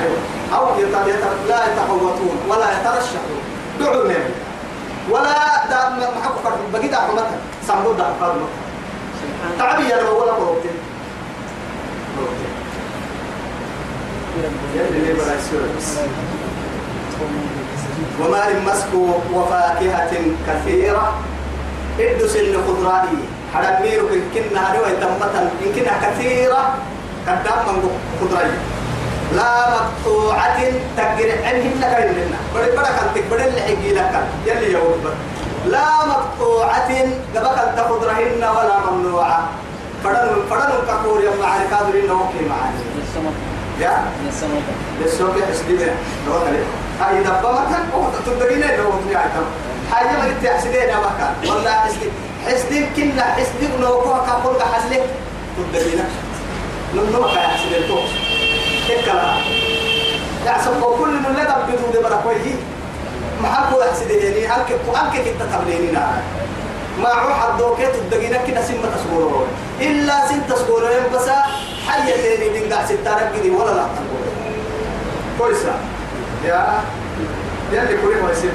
[0.00, 0.18] أيوة.
[0.54, 0.66] أو
[1.48, 3.40] لا يتحوطون ولا يترشحون
[3.80, 4.34] دعوا النبي
[5.10, 8.46] ولا دا محق فرد بقي دا حمتها سامبو دا قادم
[9.58, 10.76] تعبي يا ولا بروتين
[18.20, 20.12] وماء مسكو وفاكهة
[20.48, 21.14] كثيرة
[22.00, 23.18] ادس الخضرائي
[23.54, 24.02] حرمير
[24.34, 26.74] كنا هروا تمتا إن كنا كثيرة
[27.26, 28.75] قدام من خضرائي
[29.34, 30.60] لا مقطوعة
[30.96, 32.38] تقر عنهم لك لنا.
[32.54, 34.26] بدي بدك أنت بدي اللي حقي لك.
[34.46, 35.04] يلي يوم
[35.66, 36.90] لا مقطوعة
[37.36, 39.48] قبك أنت خضرهن ولا ممنوعة.
[40.04, 42.80] فدن فدن كفور يوم معارك هذول نوكي معاني.
[42.96, 43.36] للسمك
[43.80, 44.62] يا؟ للسمك
[45.00, 45.90] للسوق يحسدين
[46.28, 46.64] روح عليه
[47.00, 49.44] هاي دبا مثلا أو تدرين لو تري عتم
[49.92, 51.34] حاجة ما قلت يحسدين يا مكان.
[51.54, 52.10] والله حسدين.
[52.46, 53.80] حسدين كنا حسدين.
[53.80, 55.06] لو كوا كفور كحسلة
[55.56, 56.04] تدرين
[56.94, 57.82] نمنو ما كان يحسدين
[58.86, 59.36] تو إكلا
[60.46, 62.54] يحسب كل من لا تبدو كويه
[63.42, 66.22] ما حكوا يحسدين يعني أنك أنك كنت تقبليني نعم.
[67.02, 69.46] ما روح الدوكيت الدقينة كده سمة تصبرون
[69.80, 71.28] إلا سن تصبرون بس
[71.88, 74.22] حية تاني من قاع ستارك دي ولا لا تقول
[75.38, 75.74] كويسة.
[76.44, 76.80] يا
[77.72, 78.50] يلي كوري ما يسمى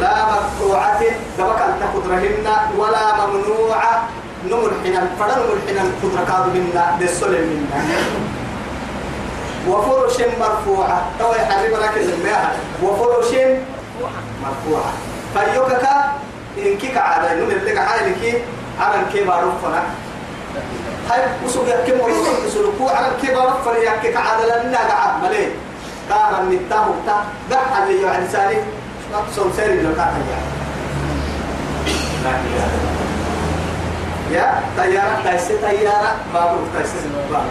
[0.00, 1.00] لا مقطوعة.
[1.38, 2.46] دبك أن تقدرهن
[2.78, 4.08] ولا ممنوعة.
[4.50, 7.78] نمر حنا فلا نمر حنا قدر كادو منا دسول منا.
[9.68, 10.98] وفرش مرفوعة.
[11.18, 12.50] تو يحرم لك المياه.
[12.82, 13.30] وفرش
[14.42, 14.92] مرفوعة.
[15.34, 15.86] فيوكك
[16.58, 17.34] إن كيك عادة.
[17.34, 18.42] نمر لك عائلك
[18.80, 19.82] عمل كيف عرفنا
[21.10, 25.48] هاي وسوق يكيم ويسوق يسلكوا على كبار فريق كعادة لنا قاعد ملي.
[26.08, 28.58] كارا نتاه تا دح اللي يعني سالي
[29.12, 30.38] نقصون سيري لو كان يا
[34.76, 36.94] طيارة تايسة طيارة بابو تايسة
[37.30, 37.44] بابو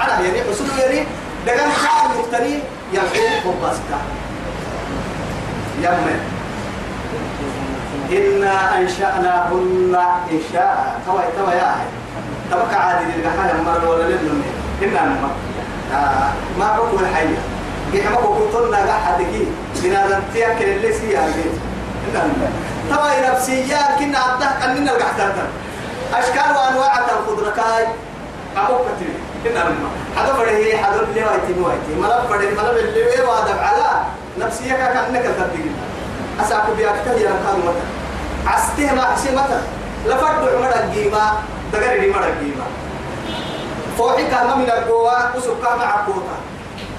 [0.00, 1.06] أنا يعني حصول يعني
[1.46, 3.98] دقان شعر مختلف يلعين بوباسكا
[5.82, 6.20] يمن
[8.12, 9.96] إنا أنشأناهن
[10.32, 11.00] إنشاء.
[11.06, 11.86] توا توا يا أهل.
[12.50, 14.42] تبقى عادي للقحان مرة ولا للنم
[14.82, 15.30] إنا نما
[15.94, 17.36] آه ما عقوا الحية
[17.92, 19.26] كيف ما كنتنا قحدك
[19.82, 21.52] بنادم تياكل اللي سيها البيت
[22.14, 22.48] إنا نما
[22.90, 25.32] توا نفسيا كنا عبده كننا القحتان
[26.18, 27.86] أشكال وأنواع الخضرة كاي.
[28.56, 29.14] أبوك كتير
[29.52, 34.02] إنا نما هذا فريه هذا اللي وايتي وايتي ملا فريه ملا اللي وادب على
[34.38, 35.70] نفسيا كأنك تبدي
[36.40, 37.84] أساكو بيأكتر يا كانوا متى
[38.46, 39.60] عسته ما حسي متى
[40.06, 41.32] لفرد عمر الجيمة
[41.72, 42.64] دقر دي مر الجيمة.
[43.98, 46.36] فوحي كان من الجوا وسوق كان عقوتا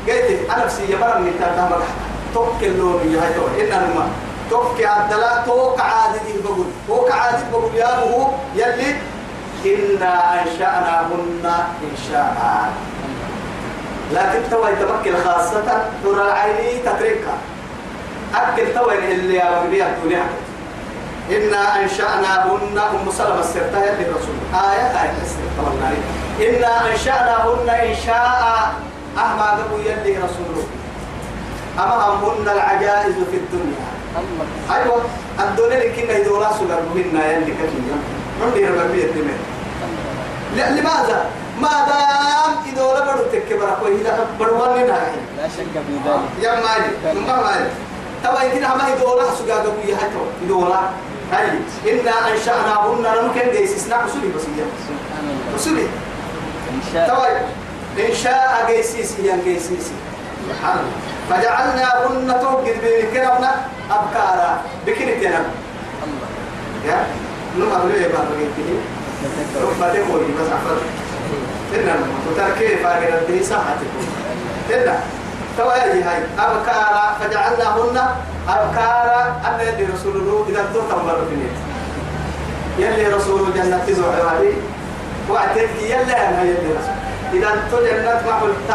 [0.08, 1.88] قلت أنا بسي يبرم من تاتا مدح
[2.34, 4.10] توك اللون يا تو إن الماء
[4.50, 8.96] توك عدلا توك عادي بقول توك عادي بقول يا أبوه يلي
[9.66, 11.54] إنا أنشأناهن
[11.92, 12.74] إنشاء.
[14.12, 17.38] لكن تو يتمكن خاصة ترى العيني تتركها.
[18.36, 20.26] أكل توين اللي يا ربي الدنيا
[21.30, 25.66] إنا أنشأناهن أم سلمة السرطة للرسول آية آية السرطة
[26.40, 28.74] إنا أنشأناهن إنشاء.
[29.18, 30.68] أهما قبو يلي رسوله
[31.80, 33.86] أما همهن العجائز في الدنيا.
[34.72, 35.02] أيوة.
[35.40, 37.98] الدنيا اللي كنا يدولا سجر مهنا يلي كتير.
[38.44, 39.02] عندي ربي
[40.56, 41.26] لا لماذا؟
[41.62, 46.20] ما دام إذا بدو تكبر أخوي إذا بروان نهاية لا شك في ذلك.
[46.42, 47.70] يا مالي ما مالي
[48.24, 50.90] تبا يمكن هم يدورا سجا قبوية حتى يدورا
[51.32, 51.48] هاي
[51.92, 54.66] إنا أنشأناهن ممكن جيس اسنا رسولي بس يا
[55.20, 55.88] الله رسولي
[56.72, 57.28] إن شاء تبا
[58.08, 59.92] إن شاء جيسيس يا جيسيس
[60.50, 60.98] سبحان الله.
[61.30, 63.56] فجعلناهن توقد بكرمنا
[63.92, 65.42] أبكارا بكرتنا
[66.04, 66.28] الله
[66.86, 67.08] يا
[67.86, 68.78] ليه بقى بقيتني
[69.24, 70.78] تذكر بعدين قولي بس عفر
[71.76, 71.88] إن
[72.32, 74.06] وتركي فاقر الدين ساعتكم
[74.70, 75.00] هنا
[75.58, 77.98] تواجه هاي أبكارا فجعلناهن
[78.50, 79.42] أبكارا.
[79.46, 81.58] أن يلي رسول الله إذا في النت.
[82.80, 84.54] يلي رسول الجنة تزوع هذه
[85.30, 86.98] وعدت يلا أنا يلي رسول.
[87.34, 88.72] إذا أنتم جنة ما قلت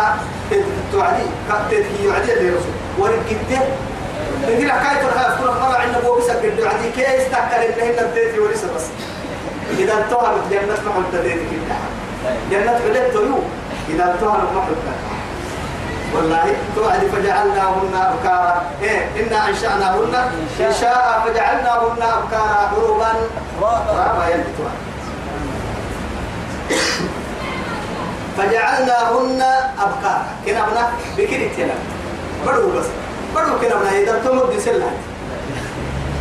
[0.93, 1.23] توعدي.
[1.49, 2.75] كتت يعدي يلي رسول.
[2.99, 3.61] ورقته
[4.47, 8.39] تقول حكاية الخاف كل مرة عندنا بو بس قد عدي كيس تكر إن هنا بديتي
[8.39, 8.87] ولسه بس.
[9.79, 11.77] إذا انتهى جنة ما قلت ديتي كده
[12.51, 13.39] جنة بلد تيو
[13.89, 14.79] إذا انتهى ما قلت
[16.15, 18.63] والله توعد فجعلناهن أبكارا.
[18.83, 20.15] إيه إنا أنشأناهن.
[20.61, 23.13] إن شاء فجعلناهن أبكارا عروبا
[23.63, 24.79] رابا يلي توعد.
[28.39, 29.43] فجعلناهن
[29.79, 30.25] أبكارا.
[30.47, 30.91] كنا بنا
[32.47, 32.87] بدو بس.
[33.35, 34.91] بدو كنا بنا إذا تمد سلها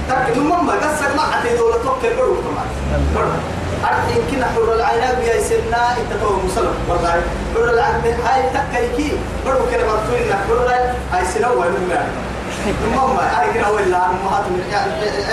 [0.10, 2.69] تك نمما قصك ما عتي دولة توكل بدو كمان.
[3.15, 3.32] بدو
[3.86, 6.76] أرتين كنا حر العينات بيا سنا إتتو مسلم.
[6.89, 7.22] والله
[7.56, 12.08] حر العين هاي تكيكي بدو كنا مرتوين حر العين هاي سنا وين ما
[12.86, 14.45] نمما هاي كنا ولا أمهات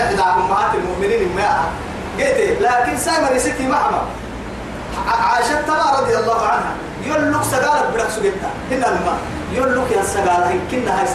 [0.01, 1.65] إحدى أمهات المؤمنين ما
[2.19, 4.03] قلت لكن سامر يسكي معها
[5.09, 6.73] عائشة ترى رضي الله عنها.
[7.05, 9.19] يقول لك سجالة بلك سجلتا هنا الماء.
[9.53, 11.07] يقول لك يا سجالة إن كنا هاي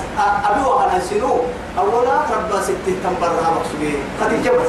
[0.49, 1.41] أبوها على سنو
[1.77, 3.99] أولا ربنا ستة تنبرها مقصودين.
[4.21, 4.65] قد الجبل.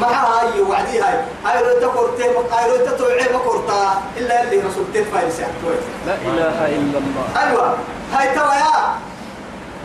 [0.00, 1.20] معها هاي وعدي هاي.
[1.46, 5.76] هاي لو تكورتي هاي لو تتوعي مكورتا إلا اللي رسول تفايل سيحتوي
[6.06, 7.24] لا إله إلا الله.
[7.42, 7.76] أيوة.
[8.14, 8.94] هاي ترى يا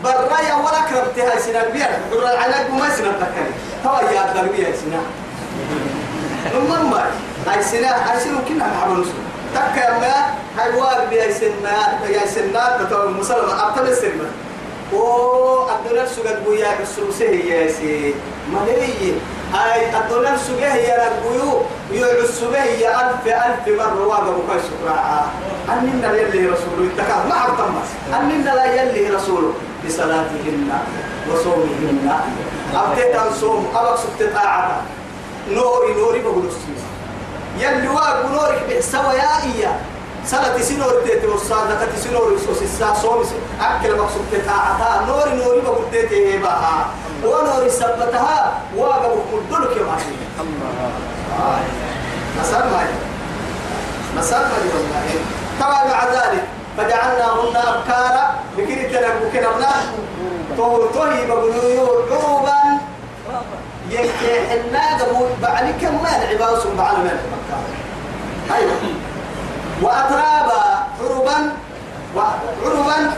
[0.04, 5.00] برايا ولا كربتي هاي سنة بيها قرر العناق وما سنة تكالي ترى يا دربية سنة.
[6.52, 6.94] ثم
[7.50, 9.10] هاي سنة؟ هاي سنة كنا محبا نسو
[9.54, 10.14] تكا ما
[10.58, 14.30] هاي واقع بيا سنة بيا سنة تتوى المسلمة أبطل السنة
[14.92, 18.14] oo الدولار سجد بويا السوسه يا سي
[18.52, 19.14] مالي
[19.54, 21.62] هاي الدولار سجد يا ربيو
[21.92, 24.96] يعسبه يا ألف ألف مرة واقع بكاي شكرا
[25.68, 27.90] أننا يلي رسوله اتكاد ما عبد تمس.
[28.20, 29.52] أننا لا يلي رسوله
[29.86, 30.70] بصلاتهن
[31.28, 32.10] وصومهن.
[32.74, 34.82] أبتت عن صوم أبك سبت طاعة
[35.50, 36.82] نوري نوري بقول السوس
[37.58, 39.76] يلي واقع نورك بحسوا يا إياه
[40.26, 43.24] سنة سنور تيتي والصادقة سنور يسوس السا صوم
[43.60, 46.86] أكل مقصود تتاعتها نور نوري بقول تيتي بها
[47.24, 50.16] ونور سبتها واقع مدلك يا معلم.
[50.40, 51.60] الله
[52.40, 52.86] مسال ما
[54.18, 55.14] مسال ما والله.
[55.60, 56.44] طبعا مع ذلك
[56.78, 58.34] فجعلناهن أبكارا.
[58.58, 59.70] بكري تلقوا كنبنا
[60.58, 62.06] طهور طهي بقولوا
[63.42, 67.64] عروبا ينكي حنا قبول بعلي كم ما العباس بعلم الأبكار
[68.56, 68.72] أيوه
[69.82, 70.62] وأترابا
[71.00, 71.52] عربا
[72.16, 73.10] وعربا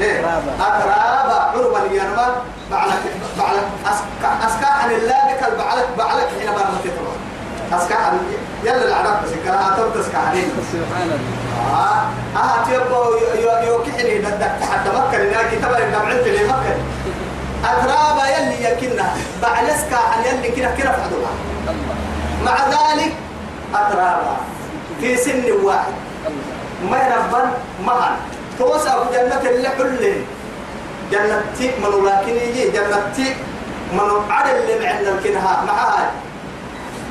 [0.00, 0.20] إيه.
[0.60, 2.34] أترابا عربا ينما
[2.70, 3.02] بعلك
[3.38, 7.12] بعلك أسكا أسكا عن الله بك بعلك بعلك حين ما تتبع
[7.82, 8.18] أسكا عن
[8.64, 11.18] يلا العرب بس كلا أتم تسكا عليه سبحان الله.
[11.72, 12.02] آه
[12.38, 13.14] آه تيبو
[13.66, 16.74] يوكحني ندك حتى مكة لنا كتاب النبعت لي مكة
[17.64, 19.06] أترابا يلي يكنا
[19.42, 21.30] بعلسكا عن يلي كنا كنا فعدوها
[21.68, 21.94] الله
[22.44, 23.12] مع ذلك
[23.74, 24.36] أترابا
[25.00, 25.92] في سن واحد.
[26.90, 27.50] ما ينبن
[27.86, 28.16] معا
[28.58, 30.24] توسع جنة اللي حلين
[31.12, 33.14] جنة من لكن يجي جنة
[33.92, 36.10] من عدل اللي معنا الكنها معها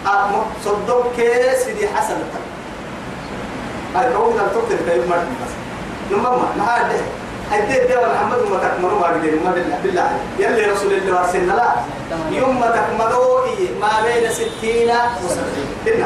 [0.07, 0.31] أم
[0.65, 2.23] صدق كيس دي حسنة
[4.37, 5.51] كان تكتب في يوم مرة بس.
[6.11, 7.01] نمما ما هذا
[7.53, 10.07] أدي ده محمد ما تكملوا ما بدي ما بالله بالله.
[10.39, 11.69] يلي رسول الله وارسلنا لا
[12.31, 14.89] يوم ما تكملوا إيه؟ ما بين ستين
[15.25, 16.05] وسبعين.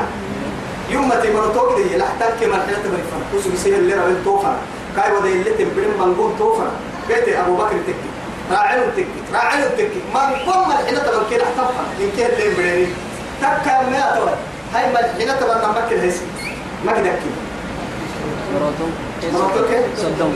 [0.89, 4.55] يوم ما تمر توك دي لا تنك من حياة فن وسو بيصير اللي ربنا توفنا
[4.95, 6.71] كاي وده اللي تبين منقوم توفنا
[7.07, 8.09] بيت أبو بكر تكي.
[8.51, 9.05] راعي تكي.
[9.33, 10.01] راعي تكي.
[10.13, 12.87] منقوم من حياة من كده تفهم إن كان اللي بيني
[13.41, 14.29] تكا ما توا
[14.73, 15.27] هاي من حياة من
[15.69, 16.17] نمك الهيس
[16.85, 17.31] ما كده كي
[19.97, 20.33] صدهم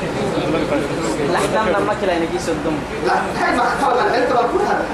[1.30, 4.86] الأحكام لما كلا ينجي صدهم لا هاي ما توا من حياة من كل هذا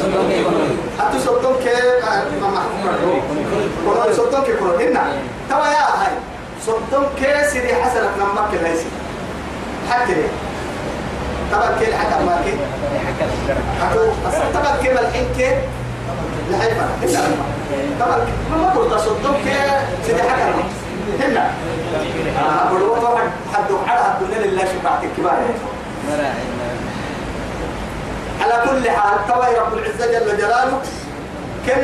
[0.00, 0.60] صدهم يكونوا
[0.98, 2.04] حتى صوتهم كيف
[2.42, 3.22] ما محكوم
[3.86, 5.12] كنا صوتهم كيف كنا هنا
[5.50, 6.12] توا يا هاي
[6.66, 8.80] صوتهم كيف سيدي حسنة نمك الهيس
[9.90, 10.14] حتى
[11.52, 12.40] طبعا كيف حتى ما
[13.82, 14.00] أكو
[14.54, 15.54] طبعا كيف الحين كيف
[16.50, 16.88] لحيفا
[18.00, 20.54] طبعا ما ما قلت صدق كيف سيدي حكا
[21.20, 21.50] هنا
[22.38, 22.72] آه
[23.54, 24.14] حد على
[25.18, 25.54] مراعي
[28.40, 30.80] على كل حال توا رب العزة جل جلاله
[31.66, 31.82] كم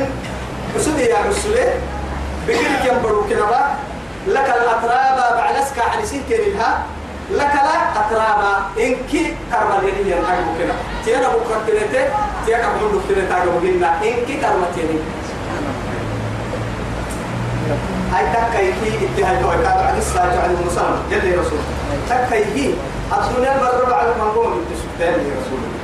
[0.74, 1.64] حسودي يا حسودي
[2.48, 3.66] بكل كم برو كنبا
[4.26, 6.82] لك الأترابا بعلسك عن سنكر لها
[7.30, 9.12] لك لا أترابا إنك
[9.50, 10.74] كرما ليني ينحيو كنا.
[11.04, 11.60] تيانا بكرة
[12.46, 14.98] تيانا بكرة تلتة تاقو جنا إنك كرما تيني
[18.16, 21.58] هاي تكايكي اتهاي توي كاد عن الساعة عن المسلم جل رسول
[22.08, 22.74] تكايكي
[23.12, 25.76] الدنيا برا بعد ما نقوم بالتسكتين يا رسول الله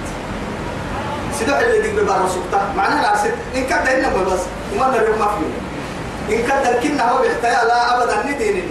[1.38, 4.40] سيدو اللي ديك ببارا سكتا معناها لا ست إن كان دينا بس
[4.74, 8.62] وما نريد ما فيه إن كان كنا هو بيحتاج لا أبدا نديني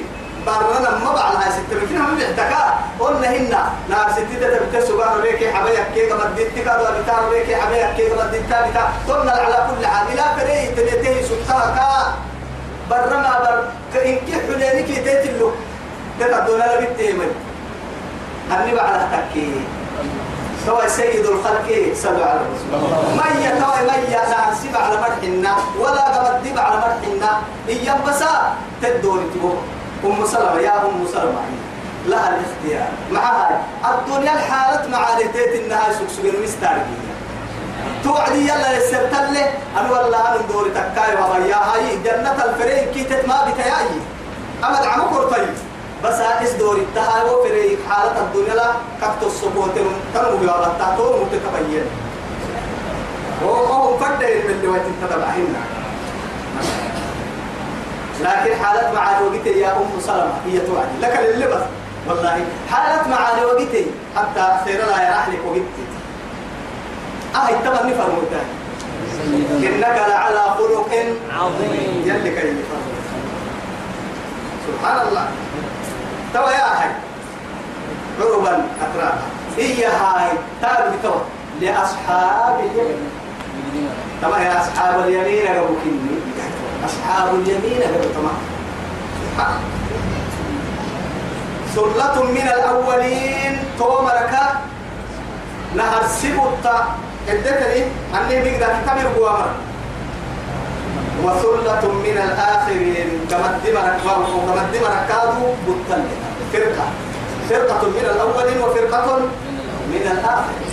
[0.46, 2.64] بارنا ما بعد هاي ست ممكن هم بيحتاجا
[3.00, 7.96] قلنا هنا لا ست تبت سجار بيك حبايك كي قبل ديت كذا بتاع بيك حبايك
[7.98, 12.31] كي قبل ديت بتاع قلنا على كل حال لا فري تنتهي سكتا
[12.92, 13.58] كا برا ما بر
[14.06, 15.52] إن كي حليني كي تيتلو.
[16.20, 17.32] تتدون لا بتهمني
[18.52, 19.52] أني بعد تكي
[20.66, 22.72] سوى سيد الخلق صلوا على الرسول
[23.18, 29.26] مية توي مية لا نسيب على مرحنا ولا قبل ديب على مرحنا إيام بسا تدوري
[29.34, 29.54] تبو.
[30.06, 31.42] أم سلمة يا أم سلمة.
[32.06, 32.90] لها الاختيار.
[33.12, 37.11] معها الدنيا الحالة مع ريتيت إنها سكسوين مستارجية
[38.04, 39.50] توعدي يلا يسرت له
[39.80, 43.90] أنا والله أنا دوري تكاي وما يا هاي جنة الفريق كي تتما بتياي.
[44.64, 45.54] أمد عمو طيب
[46.04, 46.88] بس أحس دوري.
[46.96, 48.72] تهاي وفريق حالة الدنيا لا.
[49.02, 49.70] كتو السبوت
[50.14, 51.86] تنمو يا الله تاتو متكبين
[53.46, 55.54] وهم فدين من اللي وقت تتبعهن
[58.22, 60.96] لكن حالة مع الوقت يا أم سلمة هي توعدي.
[61.02, 61.64] لك اللبس
[62.08, 63.74] والله حالة مع الوقت
[64.16, 65.91] حتى خير لا يرح لك وقت
[67.34, 68.50] تبا نفر متاهي
[69.68, 70.92] إنك لعلى خلق
[71.40, 72.04] عظيم.
[72.06, 72.56] يلي كي
[74.68, 75.26] سبحان الله.
[76.34, 76.92] توا يا هاي
[78.20, 79.22] عربا أتراها
[79.58, 80.30] هي هاي
[80.62, 81.22] تابع توا
[81.62, 83.10] لأصحاب اليمين.
[84.22, 86.16] تما يا أصحاب اليمين أبو كني.
[86.86, 88.40] أصحاب اليمين أبو تمام
[91.76, 94.34] ثلة من الأولين تومرك
[95.76, 96.78] نهر سبوتا.
[97.30, 99.50] الدكري أني بقدر كتابي بوامر
[101.24, 103.82] وثلة من الآخرين كما الدمر
[104.48, 106.04] كما الدمر كادوا بطل
[106.54, 106.88] فرقة.
[107.50, 109.18] فرقة من الأولين وفرقة
[109.92, 110.72] من الآخرين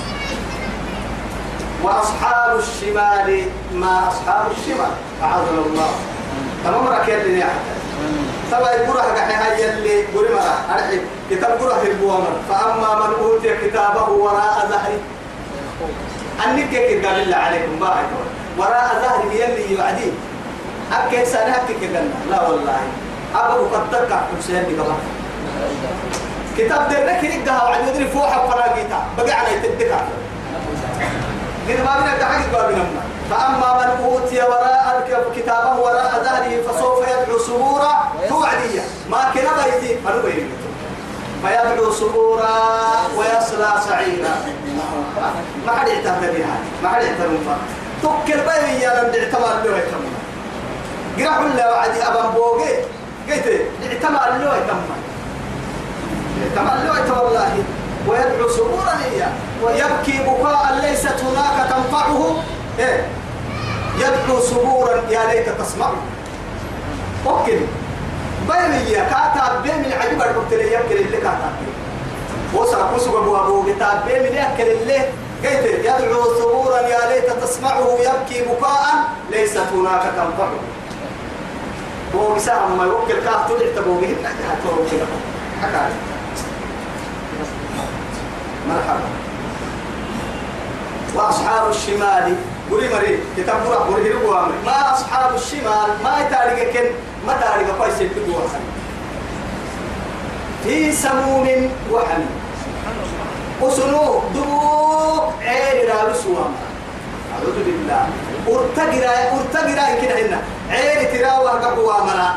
[1.83, 3.43] وأصحاب الشمال
[3.75, 4.91] ما أصحاب الشمال.
[5.23, 5.91] أعاذنا الله.
[6.65, 7.79] تمام رك يلي يا حتى
[8.51, 13.57] تبا يقول حاجة هاي اللي قولي مرة أرحب كتاب قرأ في البوامر فأما من أوتي
[13.69, 14.99] كتابه وراء ظهري
[16.45, 18.05] أنك كيف قال الله عليكم؟ باعي
[18.59, 20.11] وراء ظهري يلي يعدي.
[20.93, 21.93] أكيد سنة أكيد
[22.31, 22.81] لا والله.
[23.35, 24.95] أبو قد تقع حسين بقبل
[26.59, 30.01] كتاب درك يلقاها وعد يدري فوحة فراقيتا بقى على يتدكا
[31.69, 32.85] من بابنا تحقق بابنا
[33.31, 38.83] فأما من أوتي وراء كتابه وراء ظهره فسوف يدعو سبورا توعدية.
[39.11, 40.23] ما كنا بيتي أنا
[41.43, 42.59] فيدعو سبورا
[43.17, 44.35] ويصلى سعيرا.
[45.67, 47.59] ما حد يعتمد بها ما حد يعتمد بها
[48.03, 50.19] تكر بيني يا لم تعتمد له يتمنى
[51.19, 52.73] قرأ الله وعدي أبان بوغي
[53.29, 53.47] قلت
[53.83, 54.97] اعتمد له يتمنى
[56.43, 57.65] اعتمد له والله.
[58.09, 59.33] ويدعو سرورا إياه
[59.63, 62.43] ويبكي بكاء ليست هناك تنفعه.
[62.79, 63.07] إيه؟
[63.99, 65.95] يدعو سرورا يا ليت تسمعه.
[67.27, 67.61] أوكي.
[68.49, 71.53] بيني يا كاتا بين من عجيب الوقت يبكي اللي كاتا
[72.55, 74.99] وصل كسب أبو أبو كتاب بين من يأكل اللي
[75.45, 78.95] قلت يدعو سرورا يا ليت تسمعه يبكي بكاء
[79.31, 80.53] ليست هناك تنفعه
[82.15, 84.17] هو بساعة ما يوكل كاف تدعي تبوغيه
[85.63, 85.89] حكى.
[88.69, 89.09] مرحبا.
[91.15, 92.37] وأصحاب الشمال
[92.71, 96.87] قولي مري كتاب قرأ قولي ربوا ما أصحاب الشمال ما يتاريك كن
[97.27, 98.41] ما تاريك كويس يتبوا
[100.65, 102.31] في سموم وحميم
[103.63, 106.45] وسنو دوق عير رابسوا
[107.39, 108.07] أعوذ بالله.
[108.49, 110.41] ارتقرا ارتقرا كده هنا.
[110.71, 112.31] عير تراوه قبوا مرا.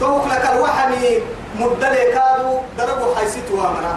[0.00, 1.18] توك لك الوحمي
[1.60, 3.94] مدلي كادو دربوا حيثتوا مرا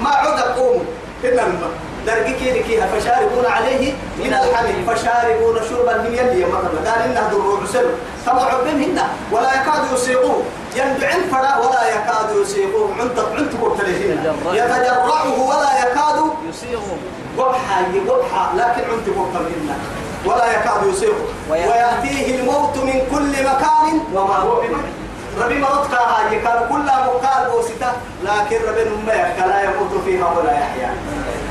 [0.00, 0.84] ما عود قوم
[1.24, 1.70] إلا الماء
[2.06, 7.62] درجي كي كيها فشاربون عليه من الحمل فشاربون شربا من يلي مثلا قال إنه در
[7.64, 7.86] عسل
[8.26, 10.42] طبعا عبهم هنا ولا يكاد يسيقوه
[10.76, 16.98] يندعن فلا ولا يكاد يسيقوه عنت عنت قلتلهن يتجرعه ولا يكاد يسيغهم
[17.38, 19.78] قبحا قبحا لكن عنت قلتلهن
[20.26, 24.92] ولا يكاد يسيقه ويأتيه الموت من كل مكان وما هو بمكان
[25.40, 27.92] ربي مرضك هاي كان كلها مقال بوسطة
[28.24, 29.38] لكن ربي نميك.
[29.38, 30.94] لا يموت فيها ولا يحيا.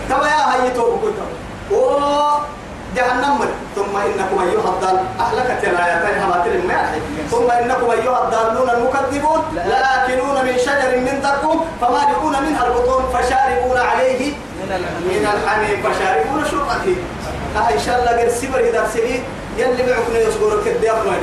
[0.09, 1.19] تبا يا هاي توب كنت.
[1.71, 1.75] و
[2.95, 3.39] جهنم
[3.75, 6.71] ثم إنكم أيها الضال أهلكت الايتين هما تلم
[7.31, 9.41] ثم إنكم أيها الضالون المكذبون.
[9.55, 14.33] لآكلون من شجر من زقوم فمالئون منها البطون فشاربون عليه
[15.09, 16.95] من الحميم فشاربون شربته.
[17.57, 19.21] آه إن شاء الله غير سبر إذا سلي
[19.57, 21.17] يلي معكم يصبروا كده ما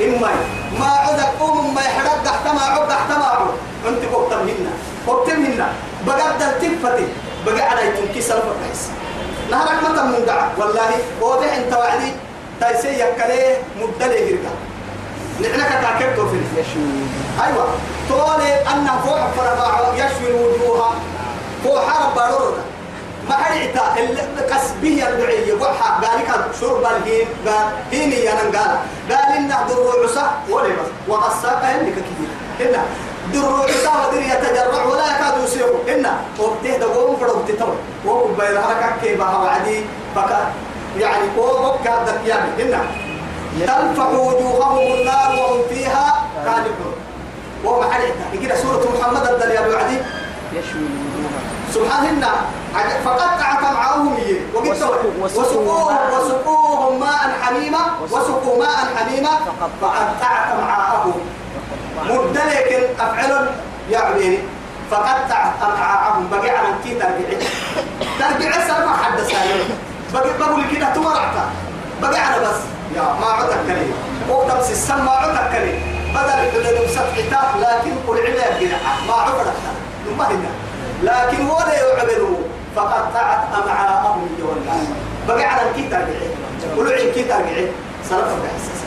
[0.00, 0.30] إما
[0.78, 3.48] ما عدك قوم ما يحرق تحت ما عد تحت ما عد.
[3.88, 4.72] أنت قبتم هنا
[5.08, 5.68] قبتم هنا
[6.06, 7.06] بقدر تفتي.
[7.46, 8.88] بقى على يتنكي سلف الرئيس.
[9.50, 10.90] نهارك متى من دعا والله
[11.20, 12.12] واضح انت وعدي.
[12.60, 14.52] تايسي يكاليه مدلي هرقا
[15.40, 17.06] نعنك تاكبتو في يشوي.
[17.46, 17.66] أيوه.
[18.08, 20.90] تولي أن فوق فرما يشوي الوجوه.
[21.64, 22.62] فوق حرب بارورنا.
[23.28, 23.94] ما حرعتا
[24.38, 26.30] القسبية الدعية وحا قال لك
[26.60, 27.26] شرب الهين.
[27.46, 28.78] قال هيني يا قال
[29.10, 30.90] قال إن در عصا ولا بس.
[31.08, 32.70] وقصا لك كثير
[33.34, 37.68] هنا در عصا ودر يتجرع ولا يكاد يسير هنا وبته دقوم فرد تتو
[38.04, 40.52] وهو بين حركة كيبها وعدي فكا
[40.98, 42.80] يعني هو بكا دكيامي هنا
[43.66, 46.94] تلفح وجوههم النار وهم فيها كالحون
[47.64, 49.96] وهو محرعتا يقول سورة محمد الدليل وعدي
[50.52, 51.40] يشوي الوجوه
[51.74, 52.34] سبحان الله
[53.04, 54.16] فقطع معهم
[54.54, 57.36] وقلت وسقوا- وسقوهم وسقوهم ماء.
[57.42, 57.78] حميما
[58.10, 59.30] وسقوا ماء حميما
[59.80, 61.12] فقطع معاهم
[62.10, 63.50] مدلك أفعل
[63.90, 64.38] يا عبيري
[64.90, 67.38] فقطع أمعاءهم بقي على كي ترجع
[68.18, 69.68] ترجع سلمى حد سالم
[70.14, 71.50] بقي بقول كده تمرعتا
[72.02, 72.56] بقي على بس.
[72.96, 73.86] يا ما عدك كلي
[74.28, 75.78] وقت السم ما عدك كلي
[76.14, 78.76] بدل بدل سطح لكن قل علاج كده
[79.08, 79.52] ما عبرك
[80.18, 80.50] ما هنا
[81.02, 82.36] لكن ولا يعبدوا
[82.76, 84.78] فقطعت أمعاءهم جوالا
[85.28, 87.70] بقي على كي ترجع قلوا عين كي ترجع
[88.10, 88.78] سلف بحساس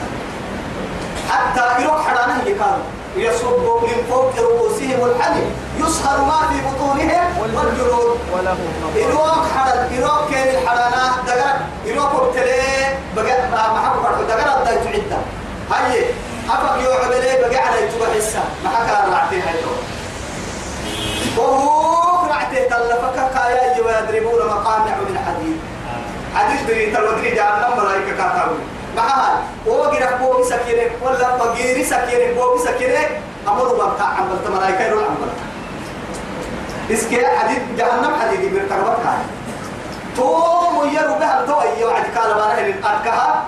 [1.29, 2.83] حتى يروح حرانه يكادوا.
[3.15, 8.17] يصب من فوق رؤوسهم الحميم يصهر ما في بطونهم والجلود.
[8.95, 11.55] يروح حرد يروح كين الحرانة دقر
[11.85, 12.61] يروح ابتلي
[13.15, 14.23] بقى ما حكوا فرحوا.
[14.23, 15.17] دقر الدايت عدة
[15.71, 16.05] هاي
[16.49, 19.55] أفق يوعد لي بقى على يتوبة حسة ما حكا رعتي هاي
[21.37, 23.31] وهو رعتي تلفك.
[23.33, 25.59] كايا ويضربون مقامع من حديد.
[26.35, 28.57] حديث دري تلودري جعلنا ملايكة كاتاوي
[28.95, 30.91] معها وغير بوبي سكينة.
[31.01, 32.33] ولا بغير سكينة.
[32.35, 33.03] بوبي سكينة.
[33.47, 35.31] أمر بقى عمل ملايكة يروح عمل
[36.91, 37.61] إسكي حديد.
[37.77, 38.53] جهنم حديد.
[38.53, 39.23] مرتبط هاي.
[40.17, 40.27] تو
[40.71, 43.43] ميرو بها تو أي وعد قال بارا إن أركها.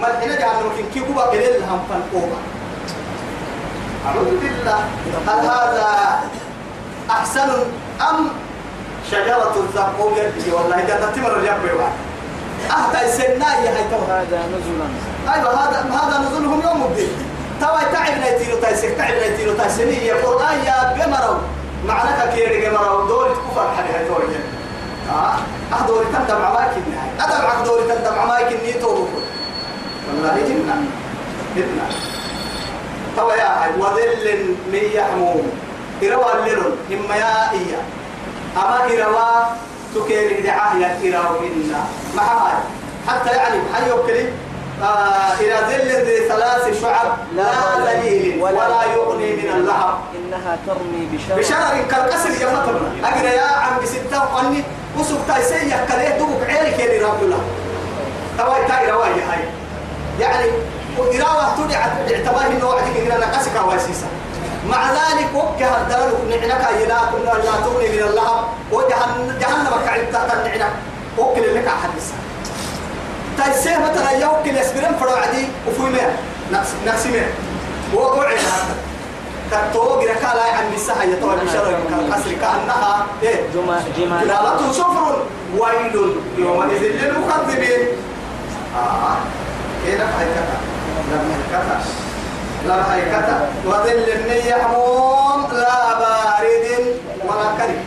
[0.00, 1.62] ما هنا جهنم كن كي كوبا قليل.
[1.70, 2.38] هم فن أوبا.
[4.06, 4.80] أعوذ بالله.
[5.28, 6.20] هل هذا
[7.10, 7.50] أحسن
[8.10, 8.28] أم
[9.10, 11.92] شجرة الزقوم يدي والله إذا تتمر اليوم بيوان.
[12.70, 13.96] أهتا السنة يا هاي تو.
[14.12, 14.86] هذا نزلا
[15.34, 17.12] أيوه هذا هذا نزلهم يوم الدين.
[17.60, 21.36] توا تعب نيتيرو تايسك تعب نيتيرو تايسني يا قرآن يا بمرو.
[21.86, 24.26] معناك كيري مرو دوري تكفر حد هاي دوري
[25.10, 25.34] آه
[25.72, 29.24] آه دوري تندم عماك النهاية أدم عك دوري تندم عماك النيتو بكل.
[30.08, 30.76] والله جنة.
[31.56, 31.86] جنة.
[33.16, 35.50] توا يا هاي وذل من يحموم.
[36.02, 37.80] إروا الليلون هم يا إيا
[38.56, 39.44] أما إروا
[39.94, 41.84] تكيري دعاه يا إروا منا
[42.16, 42.54] مع هاي
[43.08, 44.28] حتى يعني حي يوكلي
[44.82, 47.44] آه إلى ظل ذي ثلاث شعب لا
[47.86, 49.94] ذليل ولا يغني من اللهب.
[50.14, 54.62] إنها ترمي بشرر بشرر كالقصر يا مطر أقرأ يا عم بستة قني
[54.98, 57.40] وسوق تايسي يحكاليه دوبك عينك يلي رب الله.
[58.38, 59.44] تواي تاي رواي هاي.
[60.20, 60.50] يعني
[60.98, 61.84] وإراوة تدعى
[62.14, 64.06] اعتبار إنه وعدك إن أنا قسك واسيسا
[64.68, 66.64] مع ذلك وكه الدلال نعنك
[67.12, 68.44] كنا لا تغني من اللهب.
[68.72, 70.72] وجهنم جهنم كعب تحت النعنى
[71.18, 72.14] وكل لك حديثا
[73.38, 76.08] تايسيه مثلا يوكل يسبرين فرو عدي وفوي مين
[76.52, 77.26] نفس نفس مين
[77.94, 78.76] وقعد هذا
[79.70, 85.22] كتوق ركالا عن مسها يطول بشر كالقصر كأنها إيه؟ جما جمال جلالة صفر
[85.58, 87.88] ويل يومئذ للمكذبين.
[88.76, 89.16] آه
[89.86, 90.58] كيف هيكتا
[91.12, 91.80] لم هيكتا
[92.64, 94.08] لم هيكتا وظل
[94.46, 96.66] يحموم لا بارد
[97.24, 97.84] ولا كريم.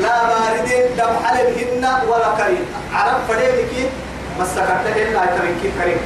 [0.00, 2.64] لا بارد دم حلبهن ولا كريم.
[2.94, 3.72] عرب فريمك
[4.40, 6.00] مسكت إلا كريم كريم.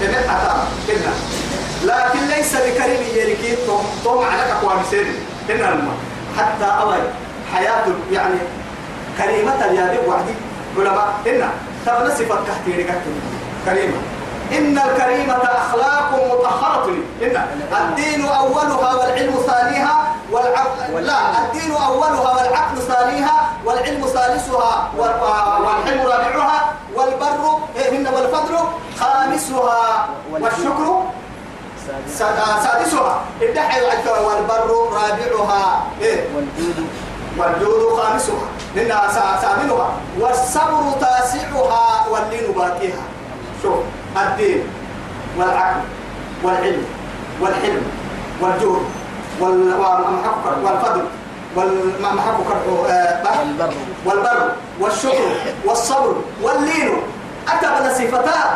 [0.00, 0.54] تبقى حتى
[0.86, 1.12] كنا
[1.84, 5.06] لكن ليس بكريم يلكي توم توم على أقوام سير
[5.48, 5.96] كنا الماء
[6.38, 7.02] حتى أول
[7.54, 8.38] حياة يعني
[9.18, 10.34] كريمة اليابي وعدي
[10.78, 11.42] علماء إن
[11.86, 12.86] تبنى صفة كهتيري.
[13.66, 14.00] كريمة.
[14.58, 16.86] إن الكريمة أخلاق مطهرة.
[17.22, 17.36] إن
[17.82, 19.96] الدين أولها والعلم ثانيها
[20.32, 25.20] والعقل لا الدين أولها والعقل ثانيها والعلم ثالثها وال-
[25.66, 28.56] والحلم رابعها والبر إيه هن والفضل
[29.00, 31.02] خامسها والشكر
[32.18, 33.20] سا- سادسها.
[33.42, 33.80] الدحي
[34.26, 35.82] والبر رابعها.
[36.00, 36.24] إيه.
[37.38, 38.44] والجود خامسها.
[38.76, 39.90] لأنها سا- ثامنها
[40.20, 43.02] والصبر تاسعها واللين باقيها.
[43.62, 43.74] شوف.
[44.16, 44.62] الدين
[45.38, 45.80] والعقل
[46.42, 46.84] والعلم
[47.40, 47.82] والحلم
[48.40, 48.82] والجود
[49.40, 51.04] وال- والمحقق والفضل
[51.56, 53.72] والمحقق والبر.
[54.06, 55.30] والبر والشكر
[55.64, 56.90] والصبر واللين.
[57.48, 58.50] أتى من صفتان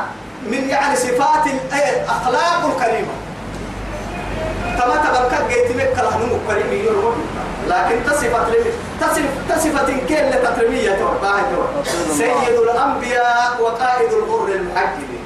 [0.47, 3.15] من يعني صفات الأخلاق الكريمة.
[4.79, 7.15] كما تبقى جيت بك كلا نمو كريم يقول
[7.69, 8.47] لكن تصفت
[9.01, 10.99] تصف تصفة كل تترمية
[12.13, 15.24] سيد الأنبياء وقائد الغر المحجبين.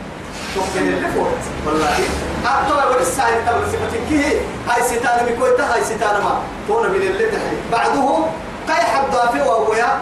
[0.55, 1.99] تمكن اللي فوت والله
[2.47, 7.57] أعطوا ورسالة تبع صفة كيه هاي ستانة بكويتا هاي ستانة ما تونا من اللي تحري
[7.73, 8.19] بعده
[8.69, 10.01] كاي حد في وهويا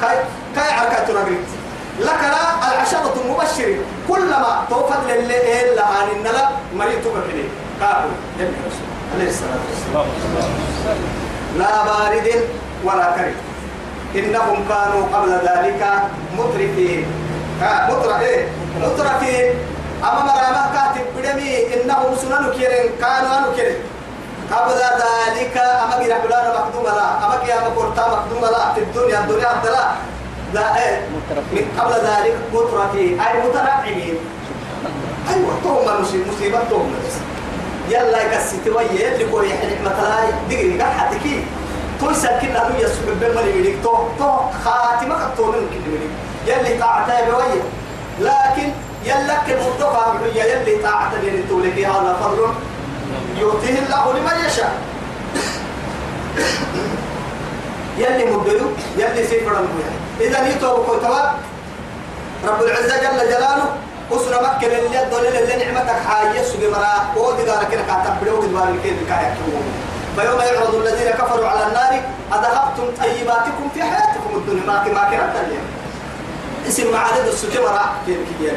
[0.00, 0.16] كاي
[0.56, 1.48] كاي عركة رجلت
[2.00, 3.78] لك لا العشرة المبشرين
[4.08, 7.44] كلما توفد للي إلا عن النلا مريض بحني
[7.80, 9.58] كافر يلي رسول عليه الصلاة
[9.94, 10.98] والسلام
[11.58, 12.28] لا بارد
[12.84, 13.36] ولا كريم.
[14.16, 15.86] إنهم كانوا قبل ذلك
[16.38, 17.06] مترفين
[17.88, 18.48] مترف إيه
[18.80, 19.52] مترفين
[20.02, 23.76] أما مرامة كاتب بدمي إنهم سنن كيرين كانوا أنو كيرين
[24.52, 29.52] قبل ذلك أما جرى فلان مقدوم لا أما قيام قرطا مقدوم لا في الدنيا الدنيا
[29.56, 29.84] الدلا
[30.54, 31.00] لا إيه.
[31.52, 34.16] من قبل ذلك مترفين أي مترعبين
[35.30, 36.94] أيوة توم مصيبة توم
[37.88, 41.44] يلا يكسيت ويا اللي كوري حلق مثلا دقيقة حتكي
[42.00, 44.30] توي ساكن أنو يسوق بالمري يريك تو تو
[44.64, 47.62] خاتمة كتونن كده يلي قاعدة بويه
[48.20, 48.68] لكن
[49.04, 52.48] يلا كمرتقى يا يلي طاعة بين تولك هذا فضل
[53.38, 54.72] يؤتيه الله لمن يشاء.
[57.98, 59.86] يلي مبدلو يلي سيفر المبيع
[60.20, 61.18] إذا يتوب كتوا
[62.44, 63.66] رب العزة جل جلاله
[64.12, 68.68] أسرة مكة اللي الدولة اللي نعمتك حاجة سبي مرا ودي قال كده كاتب بلو دبار
[68.68, 69.64] الكيد كايكتمون
[70.16, 72.00] فيوم يعرض الذين كفروا على النار
[72.32, 74.66] أذهبتم طيباتكم في حياتكم الدنيا.
[74.66, 75.66] ما ما كانت اليوم.
[76.68, 78.52] اسم معادد السجمرة كيف كيف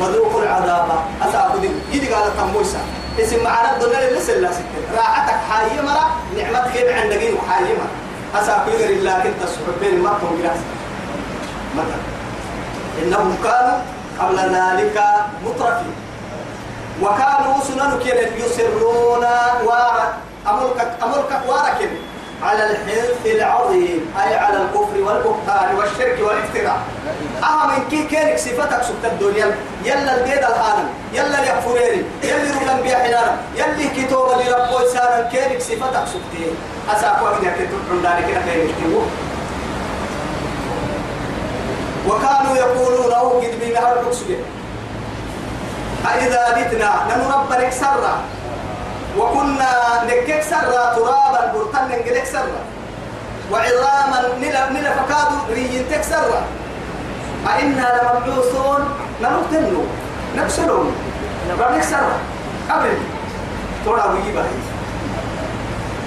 [0.00, 0.88] فذوقوا العذاب.
[1.22, 2.78] أتعبد يدي قال تمويسا
[3.18, 6.06] اسم معنا الدنيا اللي سلا ستة راحتك حاية مرة.
[6.36, 7.22] نعمتك كيف عندك
[8.34, 10.58] أساكو يغير الله كنت الصحبين ما تهم جلاس
[11.74, 12.02] مثلا.
[13.02, 13.78] إنهم كانوا
[14.20, 15.02] قبل ذلك
[15.44, 15.94] مترفين.
[17.02, 19.24] وكانوا سنن كيرن يسرون
[19.64, 20.12] وارك
[20.46, 21.90] أمرك أمرك وارك
[22.42, 26.80] على الحنث العظيم أي على الكفر والبهتان والشرك والافتراء.
[27.42, 33.36] أهم كي كينك صفتك سبت الدنيا؟ يلا البيد الحالم يلا اليكفرين يلا رولن بيا حنانا
[33.56, 36.54] يلا كتوبة لربو إسانا كينك صفتك سبتين.
[36.96, 38.40] أساقوا أبدا كتب عندنا كده
[38.80, 39.02] تبو
[42.08, 44.12] وكانوا يقولون أو قد بي مهر
[46.06, 48.14] أإذا بتنا ننرب سرا.
[49.18, 49.72] وكنا
[50.04, 52.60] نكك سرا ترابا برتن ننجلك سرا.
[53.52, 56.42] وعظاما نلا نلا فكادو ريين تكسرا
[57.48, 58.82] أئنا لمبعوثون
[59.22, 59.86] ننقتلوا
[60.36, 60.92] نكسرون
[61.50, 62.16] نبرك سرا.
[62.70, 62.98] قبل.
[63.84, 64.44] ترى ويجيبها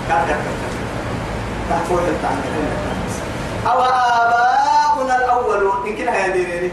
[0.10, 0.74] كاد كاد كاد
[1.70, 2.02] تحفوح
[3.68, 5.88] أو آباؤنا الأولون.
[5.88, 6.72] إن كنا هذه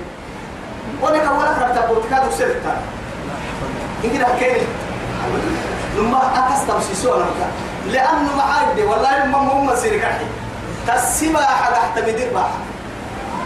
[1.03, 2.75] ولك ولا كرت بورتكاد وسرتا
[4.05, 4.63] إن كنا كيف
[5.97, 7.25] لما أكستم سيسونا
[7.87, 10.25] لأنه معايد والله ما هم مسير كحي.
[10.89, 12.51] كسبا حدا حتى مدير باح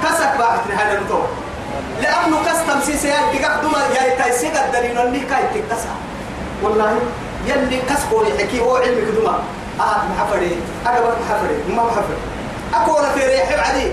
[0.02, 1.26] كسك باح هذا المتوى
[2.02, 5.88] لأنه كستم سيسي هاي بقى دوما يا تايسيق الدليل اللي كاي تكتسا
[6.62, 6.98] والله
[7.46, 9.38] يلي كسكوري حكي هو علمك دوما.
[9.80, 10.56] أهد محفري.
[10.86, 11.74] أقبل محفري.
[11.76, 12.18] ما محفري.
[12.74, 13.92] أكون في ريح عدي.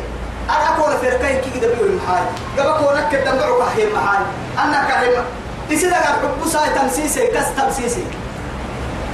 [0.49, 2.23] أنا أكون في ركاين كي كده بيقول محاي
[2.57, 4.23] قبل كونك كده معك هي محاي.
[4.59, 5.23] أنا كهيم
[5.69, 8.03] تسيدا قال حبو ساي تمسيسي كس تمسيسي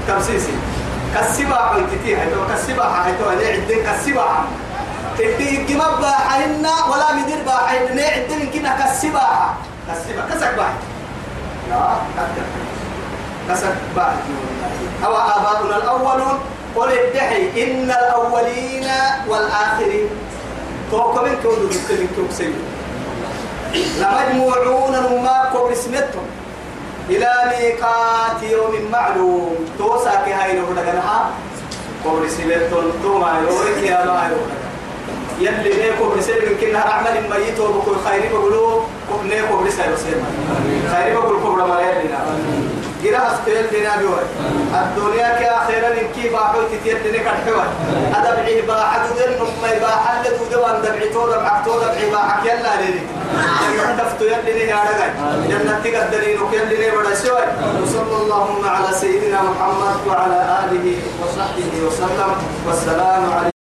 [0.08, 0.56] تمسيسي
[1.16, 4.46] كسبا عمتتي هاي تو كسبا هاي تو أنا عدين كسبا عم
[5.18, 9.28] تدي كما باحنا ولا مدير باحنا عدين كنا كسبا
[9.88, 10.74] كسبا كسك باح
[11.70, 11.78] لا
[13.50, 13.76] كسك.
[13.96, 14.14] باح
[15.06, 16.40] أو آباؤنا الأولون.
[16.76, 18.88] قل ادعي إن الأولين
[19.28, 20.10] والآخرين.
[20.92, 22.56] توقع من كون من كون سيد
[24.00, 24.96] لمجموعون
[25.54, 26.28] كون اسمتهم
[27.10, 29.56] إلى ميقات يوم معلوم.
[29.78, 31.30] توسا كي هاي لو دغنها
[32.04, 34.32] كون اسمتهم توما يورك يا ما
[35.40, 38.82] يلي نيكو بسير كنا رحمة الميت وبكل خير بقولوا
[39.24, 40.18] نيكو بسير بسير
[40.92, 42.20] خير بقول كبر ما يلينا
[43.04, 44.24] جرا هستيل دينا بيوي.
[44.82, 47.66] الدنيا كأخيرا إنكي باحو تتيت دينك الحوي
[48.16, 53.02] أدبعي باحة دين نمي باحة اللي تودوان دبعي تورا بعكتو دبعي باحك يلا ليلي
[53.98, 55.12] دفتو يلي يا رجال
[55.50, 57.46] جنة تقدرين وكيلي بدا سوي
[57.82, 60.86] وصلى اللهم على سيدنا محمد وعلى آله
[61.22, 62.32] وصحبه وسلم.
[62.68, 63.57] والسلام عليكم.